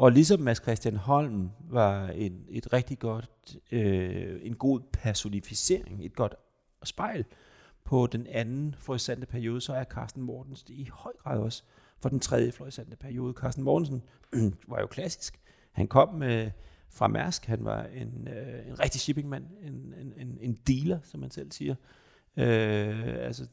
[0.00, 6.16] Og ligesom Mads Christian Holm var en, et rigtig godt, øh, en god personificering, et
[6.16, 6.34] godt
[6.84, 7.24] spejl
[7.84, 11.62] på den anden florissante periode, så er Carsten Mortensen i høj grad også
[11.98, 13.34] for den tredje florissante periode.
[13.40, 14.02] Carsten Mortensen
[14.70, 15.40] var jo klassisk.
[15.72, 16.50] Han kom med,
[16.88, 21.20] fra Mærsk, han var en, øh, en rigtig shippingmand, en, en, en, en dealer, som
[21.20, 21.74] man selv siger.
[22.36, 23.46] Øh, altså,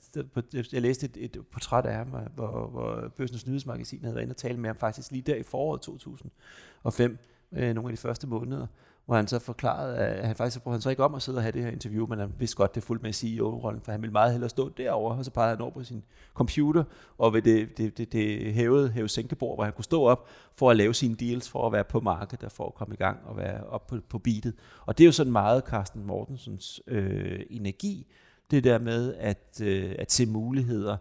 [0.74, 4.38] jeg læste et, et portræt af ham, hvor, hvor Børsens Nyhedsmagasin havde været inde og
[4.38, 7.18] tale med ham faktisk lige der i foråret 2005,
[7.52, 8.68] øh, nogle af de første måneder,
[9.08, 11.42] hvor han så forklarede, at han faktisk brugte han så ikke om at sidde og
[11.42, 14.02] have det her interview, men han vidste godt, det er fuldt med CEO-rollen, for han
[14.02, 16.04] ville meget hellere stå derovre, og så pegede han over på sin
[16.34, 16.84] computer,
[17.18, 20.72] og ved det, det, det, det hævede, hævede sænkebord, hvor han kunne stå op for
[20.72, 23.20] at lave sine deals, for at være på markedet, og for at komme i gang
[23.26, 24.54] og være op på, på beatet.
[24.86, 28.08] Og det er jo sådan meget Carsten Mortensens øh, energi,
[28.52, 30.98] det der med at, øh, at se muligheder,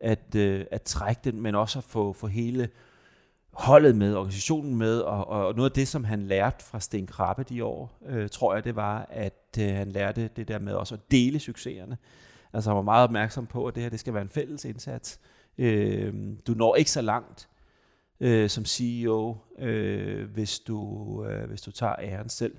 [0.00, 2.68] at, øh, at trække den, men også at få, få hele
[3.52, 7.42] holdet med, organisationen med, og, og noget af det, som han lærte fra Sten Krabbe
[7.42, 10.94] de år, øh, tror jeg, det var, at øh, han lærte det der med også
[10.94, 11.98] at dele succeserne.
[12.52, 15.20] Altså han var meget opmærksom på, at det her det skal være en fælles indsats.
[15.58, 16.14] Øh,
[16.46, 17.48] du når ikke så langt
[18.20, 22.56] øh, som CEO, øh, hvis, du, øh, hvis du tager æren selv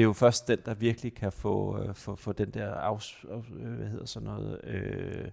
[0.00, 3.24] det er jo først den, der virkelig kan få, øh, få, få den der afs,
[3.30, 5.30] øh, hvad hedder sådan noget, øh,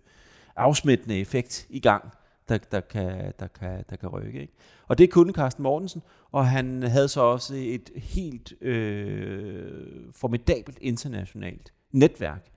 [0.55, 2.03] afsmittende effekt i gang,
[2.49, 4.41] der, der, kan, der, kan, der kan rykke.
[4.41, 4.53] Ikke?
[4.87, 6.01] Og det kunne Carsten Mortensen,
[6.31, 12.51] og han havde så også et helt øh, formidabelt internationalt netværk.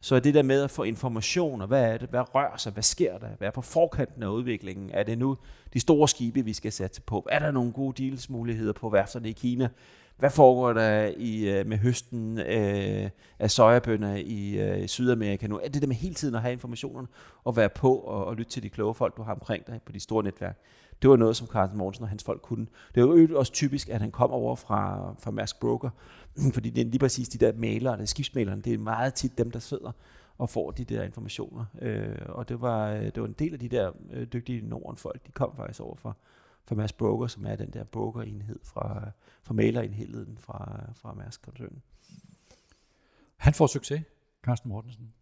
[0.00, 3.18] Så det der med at få informationer, hvad er det, hvad rører sig, hvad sker
[3.18, 5.36] der, hvad er på forkanten af udviklingen, er det nu
[5.72, 9.32] de store skibe, vi skal sætte på, er der nogle gode dealsmuligheder på værfterne i
[9.32, 9.68] Kina,
[10.18, 15.60] hvad foregår der i, øh, med høsten øh, af sojabønder i, øh, i Sydamerika nu?
[15.64, 17.08] Er det der med hele tiden at have informationerne
[17.44, 19.92] og være på og, og lytte til de kloge folk, du har omkring dig på
[19.92, 20.58] de store netværk?
[21.02, 22.66] Det var noget, som Carsten Morgensen og hans folk kunne.
[22.94, 25.90] Det er jo også typisk, at han kom over fra, fra Mask Broker,
[26.54, 29.50] fordi det er lige præcis de der malere, der skibsmalerne, det er meget tit dem,
[29.50, 29.92] der sidder
[30.38, 31.64] og får de der informationer.
[31.82, 35.26] Øh, og det var, øh, det var en del af de der øh, dygtige Norden-folk,
[35.26, 36.12] de kom faktisk over fra,
[36.66, 39.10] fra Maersk Broker, som er den der broker-enhed fra,
[39.42, 41.82] fra malerenheden fra, fra Mærsk-koncernen.
[43.36, 44.02] Han får succes,
[44.42, 45.14] Carsten Mortensen,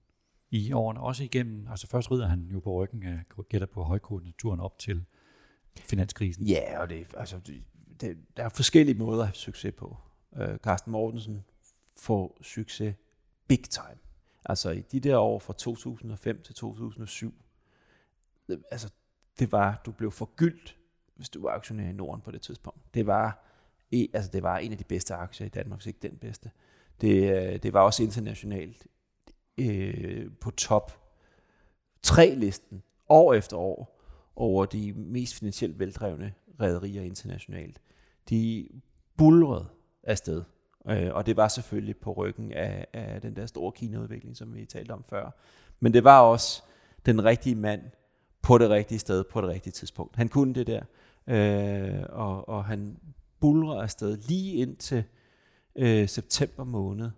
[0.50, 4.60] i årene, også igennem, altså først rider han jo på ryggen af, gætter på højkonjunkturen
[4.60, 5.04] op til
[5.76, 6.46] finanskrisen.
[6.46, 7.64] Ja, og det, altså, det,
[8.00, 9.96] det, der er forskellige måder at have succes på.
[10.32, 11.44] Uh, Carsten Mortensen
[11.96, 12.94] får succes
[13.48, 13.98] big time.
[14.44, 17.34] Altså i de der år fra 2005 til 2007,
[18.48, 18.90] altså
[19.38, 20.76] det var, du blev forgyldt
[21.16, 22.94] hvis du var aktionær i Norden på det tidspunkt.
[22.94, 23.44] Det var,
[23.92, 26.50] e, altså det var en af de bedste aktier i Danmark, hvis ikke den bedste.
[27.00, 28.86] Det, øh, det var også internationalt
[29.58, 31.00] øh, på top
[32.02, 34.00] tre listen år efter år
[34.36, 37.80] over de mest finansielt veldrevne rædderier internationalt.
[38.30, 38.68] De
[39.16, 39.66] bulrede
[40.02, 40.42] afsted,
[40.88, 44.64] øh, og det var selvfølgelig på ryggen af, af den der store Kina-udvikling, som vi
[44.64, 45.30] talte om før.
[45.80, 46.62] Men det var også
[47.06, 47.82] den rigtige mand
[48.42, 50.16] på det rigtige sted på det rigtige tidspunkt.
[50.16, 50.82] Han kunne det der
[51.26, 52.96] øh, og, og han
[53.40, 55.04] bulrer afsted lige indtil
[55.76, 57.10] øh, september måned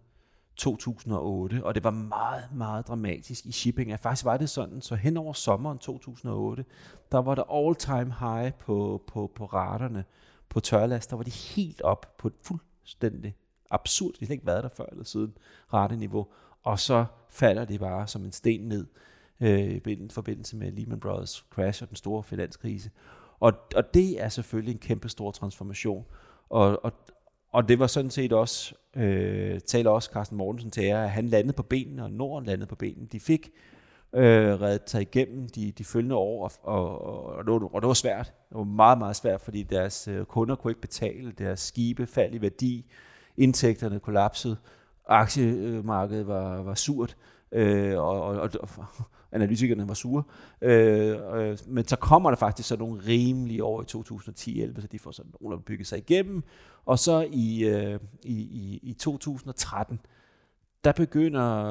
[0.56, 3.90] 2008, og det var meget, meget dramatisk i shipping.
[3.90, 6.64] Ja, faktisk var det sådan, så hen over sommeren 2008,
[7.12, 10.04] der var der all-time high på, på, på raterne
[10.48, 11.10] på tørlast.
[11.10, 13.34] Der var de helt op på et fuldstændig
[13.70, 15.34] absurd, det har ikke været der før eller siden,
[15.72, 16.26] rateniveau.
[16.62, 18.86] Og så falder det bare som en sten ned
[19.40, 22.90] øh, i forbindelse med Lehman Brothers crash og den store finanskrise.
[23.40, 26.04] Og, og det er selvfølgelig en kæmpe stor transformation.
[26.50, 26.92] Og, og,
[27.52, 31.26] og det var sådan set også, øh, taler også Carsten Mortensen til jer, at han
[31.26, 33.06] landede på benene, og Norden landede på benene.
[33.06, 33.50] De fik
[34.14, 37.88] øh, reddet sig igennem de, de følgende år, og, og, og, det var, og det
[37.88, 38.32] var svært.
[38.48, 42.34] Det var meget, meget svært, fordi deres øh, kunder kunne ikke betale, deres skibe faldt
[42.34, 42.92] i værdi,
[43.36, 44.56] indtægterne kollapsede,
[45.08, 47.16] aktiemarkedet var, var surt,
[47.52, 48.74] øh, og, og, og
[49.36, 50.22] analytikerne var sure.
[50.60, 54.98] Øh, øh, men så kommer der faktisk så nogle rimelige år i 2010-11, så de
[54.98, 56.42] får sådan nogle bygget sig igennem.
[56.86, 60.00] Og så i, øh, i, i, i 2013,
[60.84, 61.64] der begynder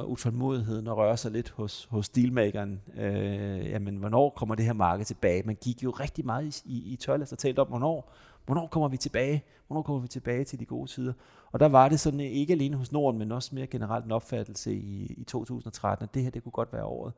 [0.00, 2.80] øh, utålmodigheden at røre sig lidt hos, hos dealmakeren.
[2.98, 5.42] Øh, jamen, hvornår kommer det her marked tilbage?
[5.46, 8.12] Man gik jo rigtig meget i, i, i tørlæs og talte om, hvornår,
[8.46, 9.44] hvornår kommer vi tilbage?
[9.66, 11.12] Hvornår kommer vi tilbage til de gode tider?
[11.52, 14.12] Og der var det sådan, øh, ikke alene hos Norden, men også mere generelt en
[14.12, 17.12] opfattelse i, i 2013, at det her, det kunne godt være året.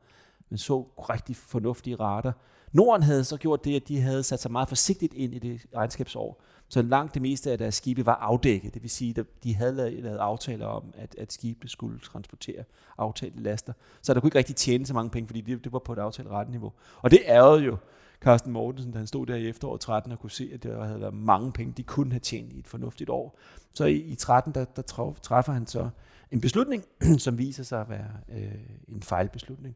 [0.49, 2.31] Men så rigtig fornuftige rater.
[2.71, 5.65] Norden havde så gjort det, at de havde sat sig meget forsigtigt ind i det
[5.75, 6.41] regnskabsår.
[6.67, 8.73] Så langt det meste af deres skibe var afdækket.
[8.73, 12.63] Det vil sige, at de havde lavet aftaler om, at, at skibe skulle transportere
[12.97, 13.73] aftalte laster.
[14.01, 15.99] Så der kunne ikke rigtig tjene så mange penge, fordi det, det var på et
[15.99, 16.71] aftalt retniveau.
[17.01, 17.77] Og det ærede jo
[18.25, 21.01] Carsten Mortensen, da han stod der i efteråret 13 og kunne se, at der havde
[21.01, 23.39] været mange penge, de kunne have tjent i et fornuftigt år.
[23.73, 24.81] Så i, i 13, der, der
[25.21, 25.89] træffer han så
[26.31, 26.83] en beslutning,
[27.17, 28.51] som viser sig at være øh,
[28.87, 29.75] en fejlbeslutning,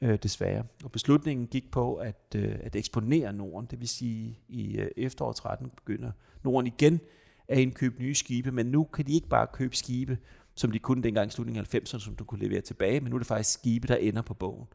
[0.00, 0.64] øh, desværre.
[0.84, 5.36] Og beslutningen gik på at, øh, at eksponere Norden, det vil sige i øh, efteråret
[5.36, 6.10] 13 begynder
[6.44, 7.00] Norden igen
[7.48, 10.18] at indkøbe nye skibe, men nu kan de ikke bare købe skibe,
[10.54, 13.16] som de kunne dengang i slutningen af 90'erne, som du kunne levere tilbage, men nu
[13.16, 14.66] er det faktisk skibe, der ender på bogen.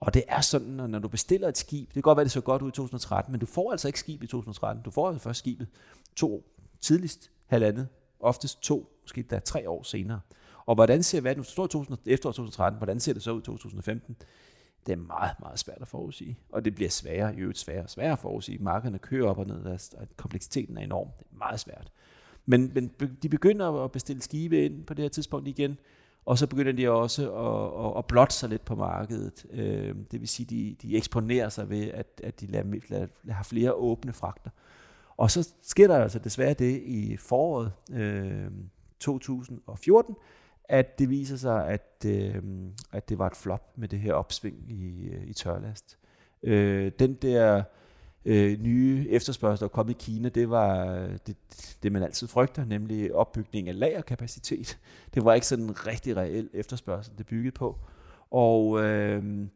[0.00, 2.32] Og det er sådan, at når du bestiller et skib, det kan godt være, det
[2.32, 4.82] så godt ud i 2013, men du får altså ikke skib i 2013.
[4.82, 5.68] Du får altså først skibet
[6.16, 6.44] to,
[6.80, 7.88] tidligst halvandet,
[8.20, 10.20] oftest to, måske da tre år senere.
[10.66, 13.44] Og hvordan ser hvad nu står 2000, efter 2013, hvordan ser det så ud i
[13.44, 14.16] 2015?
[14.86, 16.38] Det er meget, meget svært at forudsige.
[16.52, 18.58] Og det bliver sværere, i øvrigt sværere og sværere at forudsige.
[18.58, 19.66] Markederne kører op og ned,
[19.98, 21.08] og kompleksiteten er enorm.
[21.18, 21.92] Det er meget svært.
[22.46, 22.92] Men, men
[23.22, 25.78] de begynder at bestille skibe ind på det her tidspunkt igen,
[26.30, 29.46] og så begynder de også at, at, at blotte sig lidt på markedet.
[29.50, 33.42] Øh, det vil sige, de, de eksponerer sig ved, at, at de lader, lader, lader
[33.42, 34.50] flere åbne fragter.
[35.16, 38.50] Og så sker der altså desværre det i foråret øh,
[39.00, 40.14] 2014,
[40.64, 42.42] at det viser sig, at, øh,
[42.92, 45.98] at det var et flop med det her opsving i, øh, i tørlast.
[46.42, 47.62] Øh, den der
[48.24, 50.94] øh, nye efterspørgsel, der kom i Kina, det var
[51.26, 51.36] det,
[51.82, 54.78] det, man altid frygter, nemlig opbygning af lagerkapacitet.
[55.14, 57.78] Det var ikke sådan en rigtig reel efterspørgsel, det byggede på.
[58.30, 59.46] Og øh,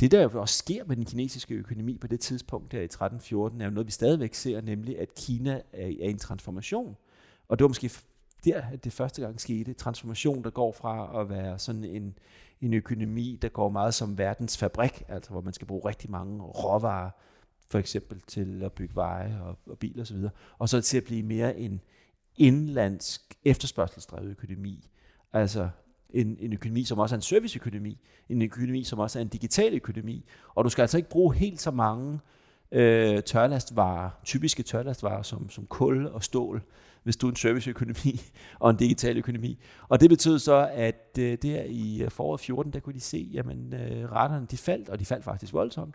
[0.00, 3.64] det, der også sker med den kinesiske økonomi på det tidspunkt der i 13-14, er
[3.64, 6.96] jo noget, vi stadigvæk ser, nemlig at Kina er, er i en transformation.
[7.48, 7.90] Og det var måske
[8.44, 9.72] der, at det første gang skete.
[9.72, 12.18] Transformation, der går fra at være sådan en,
[12.60, 16.42] en økonomi, der går meget som verdens fabrik, altså hvor man skal bruge rigtig mange
[16.42, 17.10] råvarer,
[17.70, 21.04] for eksempel til at bygge veje og, og biler osv., og, og så til at
[21.04, 21.80] blive mere en
[22.36, 24.90] indlandsk efterspørgselsdrevet økonomi.
[25.32, 25.68] Altså
[26.10, 27.98] en, en økonomi, som også er en serviceøkonomi,
[28.28, 31.60] en økonomi, som også er en digital økonomi, og du skal altså ikke bruge helt
[31.60, 32.20] så mange
[32.72, 36.62] øh, tørlastvarer, typiske tørlastvarer som, som kul og stål,
[37.02, 38.20] hvis du er en serviceøkonomi
[38.60, 39.58] og en digital økonomi.
[39.88, 43.74] Og det betød så, at øh, der i foråret 14, der kunne de se, jamen
[43.74, 45.94] øh, retterne de faldt, og de faldt faktisk voldsomt.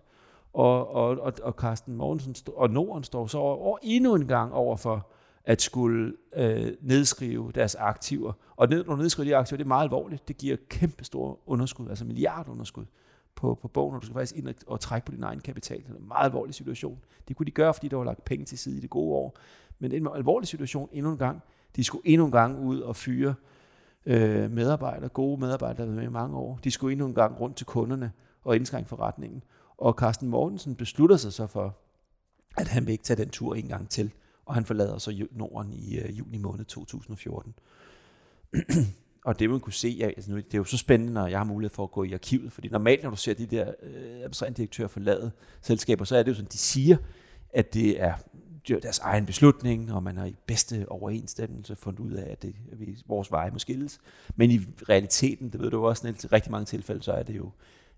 [0.53, 4.53] Og, og, og, og Carsten Mogensen og Norden står så over, over endnu en gang
[4.53, 5.07] over for
[5.43, 8.33] at skulle øh, nedskrive deres aktiver.
[8.55, 10.27] Og ned, når du nedskriver de aktiver, det er meget alvorligt.
[10.27, 12.85] Det giver kæmpe store underskud, altså milliardunderskud
[13.35, 15.77] på, på bogen, og du skal faktisk ind og, og trække på din egen kapital.
[15.77, 16.99] Det er en meget alvorlig situation.
[17.27, 19.37] Det kunne de gøre, fordi der var lagt penge til side i det gode år.
[19.79, 21.41] Men en alvorlig situation endnu en gang.
[21.75, 23.35] De skulle endnu en gang ud og fyre
[24.05, 26.59] øh, medarbejdere, gode medarbejdere, der har været med i mange år.
[26.63, 28.11] De skulle endnu en gang rundt til kunderne
[28.43, 29.43] og indskrænke forretningen.
[29.80, 31.77] Og Carsten Mortensen beslutter sig så for,
[32.57, 34.11] at han vil ikke tage den tur en gang til,
[34.45, 37.53] og han forlader så Norden i øh, juni måned 2014.
[39.25, 41.43] og det man kunne se, altså nu, det er jo så spændende, når jeg har
[41.43, 44.57] mulighed for at gå i arkivet, fordi normalt når du ser de der øh, administrerende
[44.57, 46.97] direktører forlade selskaber, så er det jo sådan, de siger,
[47.53, 48.13] at det er
[48.67, 52.80] deres egen beslutning, og man har i bedste overensstemmelse fundet ud af, at, det, at
[52.80, 53.99] vi, vores veje må skilles.
[54.36, 54.59] Men i
[54.89, 57.51] realiteten, det ved du også, i rigtig mange tilfælde, så er det jo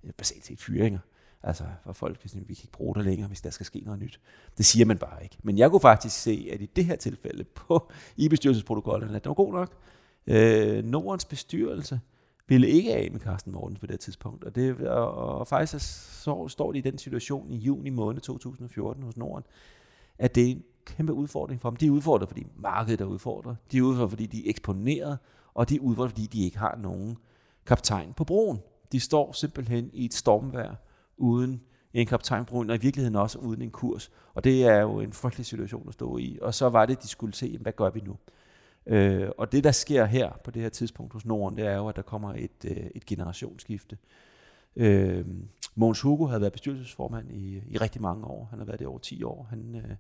[0.04, 1.00] øh, basalt set fyringer.
[1.44, 3.82] Altså, for folk kan sige, vi kan ikke bruge det længere, hvis der skal ske
[3.86, 4.20] noget nyt.
[4.58, 5.38] Det siger man bare ikke.
[5.44, 9.30] Men jeg kunne faktisk se, at i det her tilfælde på i bestyrelsesprotokollerne, at det
[9.30, 9.74] var god nok.
[10.28, 12.00] Øh, Nordens bestyrelse
[12.48, 14.44] ville ikke af med Carsten Mortens på det tidspunkt.
[14.44, 15.80] Og, det, og, og faktisk
[16.24, 19.44] så står de i den situation i juni måned 2014 hos Norden,
[20.18, 21.78] at det er en kæmpe udfordring for dem.
[21.78, 23.58] De er udfordret, fordi markedet er udfordret.
[23.72, 25.18] De er udfordret, fordi de er eksponeret,
[25.54, 27.18] og de er udfordret, fordi de ikke har nogen
[27.66, 28.60] kaptajn på broen.
[28.92, 30.76] De står simpelthen i et stormvejr,
[31.18, 31.62] uden
[31.94, 34.12] en kaptajnbrun, og i virkeligheden også uden en kurs.
[34.34, 36.40] Og det er jo en frygtelig situation at stå i.
[36.42, 38.18] Og så var det, de skulle se, hvad gør vi nu?
[38.86, 41.88] Øh, og det, der sker her på det her tidspunkt hos Norden, det er jo,
[41.88, 43.98] at der kommer et, øh, et generationsskifte.
[44.76, 45.26] Øh,
[45.76, 48.48] Måns Hugo havde været bestyrelsesformand i, i rigtig mange år.
[48.50, 49.48] Han har været det over 10 år.
[49.50, 49.96] Han, øh,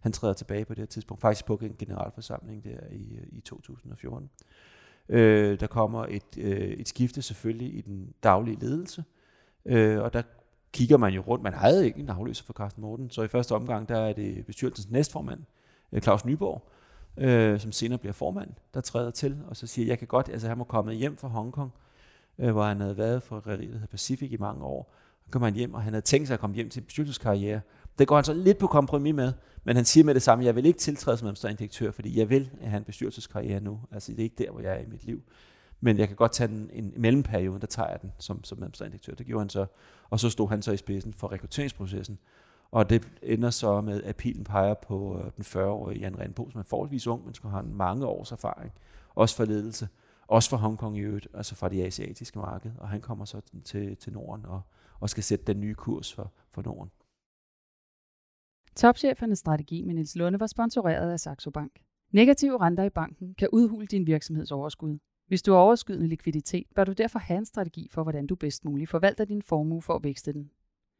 [0.00, 3.40] han træder tilbage på det her tidspunkt, faktisk på en generalforsamling der i, øh, i
[3.40, 4.30] 2014.
[5.08, 9.04] Øh, der kommer et, øh, et skifte selvfølgelig i den daglige ledelse,
[9.64, 10.22] øh, og der
[10.74, 11.44] kigger man jo rundt.
[11.44, 14.46] Man havde ikke en afløser for Carsten Morten, så i første omgang der er det
[14.46, 15.40] bestyrelsens næstformand,
[15.92, 16.68] øh, Claus Nyborg,
[17.16, 20.48] øh, som senere bliver formand, der træder til, og så siger, jeg kan godt, altså
[20.48, 21.72] han må komme hjem fra Hongkong,
[22.38, 24.94] øh, hvor han havde været for rederiet, der Pacific i mange år.
[25.24, 27.60] Så kommer han hjem, og han havde tænkt sig at komme hjem til bestyrelseskarriere.
[27.98, 29.32] Det går han så lidt på kompromis med,
[29.64, 32.30] men han siger med det samme, jeg vil ikke tiltræde som administrerende direktør, fordi jeg
[32.30, 33.80] vil have en bestyrelseskarriere nu.
[33.92, 35.22] Altså det er ikke der, hvor jeg er i mit liv.
[35.84, 38.92] Men jeg kan godt tage en, en mellemperiode, der tager jeg den som, som administrerende
[38.92, 39.14] direktør.
[39.14, 39.66] Det gjorde han så.
[40.10, 42.18] Og så stod han så i spidsen for rekrutteringsprocessen.
[42.70, 46.58] Og det ender så med, at pilen peger på øh, den 40-årige Jan Renbo, som
[46.58, 48.72] er forholdsvis ung, men som har mange års erfaring.
[49.14, 49.88] Også for ledelse.
[50.26, 52.72] Også for Hongkong i øvrigt, altså fra det asiatiske marked.
[52.78, 54.62] Og han kommer så til, til Norden og,
[55.00, 56.90] og skal sætte den nye kurs for, for Norden.
[58.76, 61.72] Topchefernes strategi med Nils Lunde var sponsoreret af Saxo Bank.
[62.10, 64.98] Negative renter i banken kan udhule din virksomheds overskud.
[65.26, 68.64] Hvis du har overskydende likviditet, bør du derfor have en strategi for, hvordan du bedst
[68.64, 70.50] muligt forvalter din formue for at vækste den.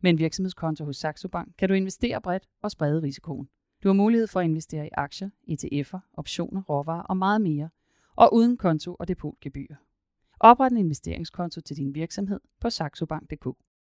[0.02, 3.48] Med en virksomhedskonto hos Saxo Bank kan du investere bredt og sprede risikoen.
[3.82, 7.68] Du har mulighed for at investere i aktier, ETF'er, optioner, råvarer og meget mere,
[8.16, 9.74] og uden konto og depotgebyr.
[10.40, 13.64] Opret en investeringskonto til din virksomhed på saxobank.dk.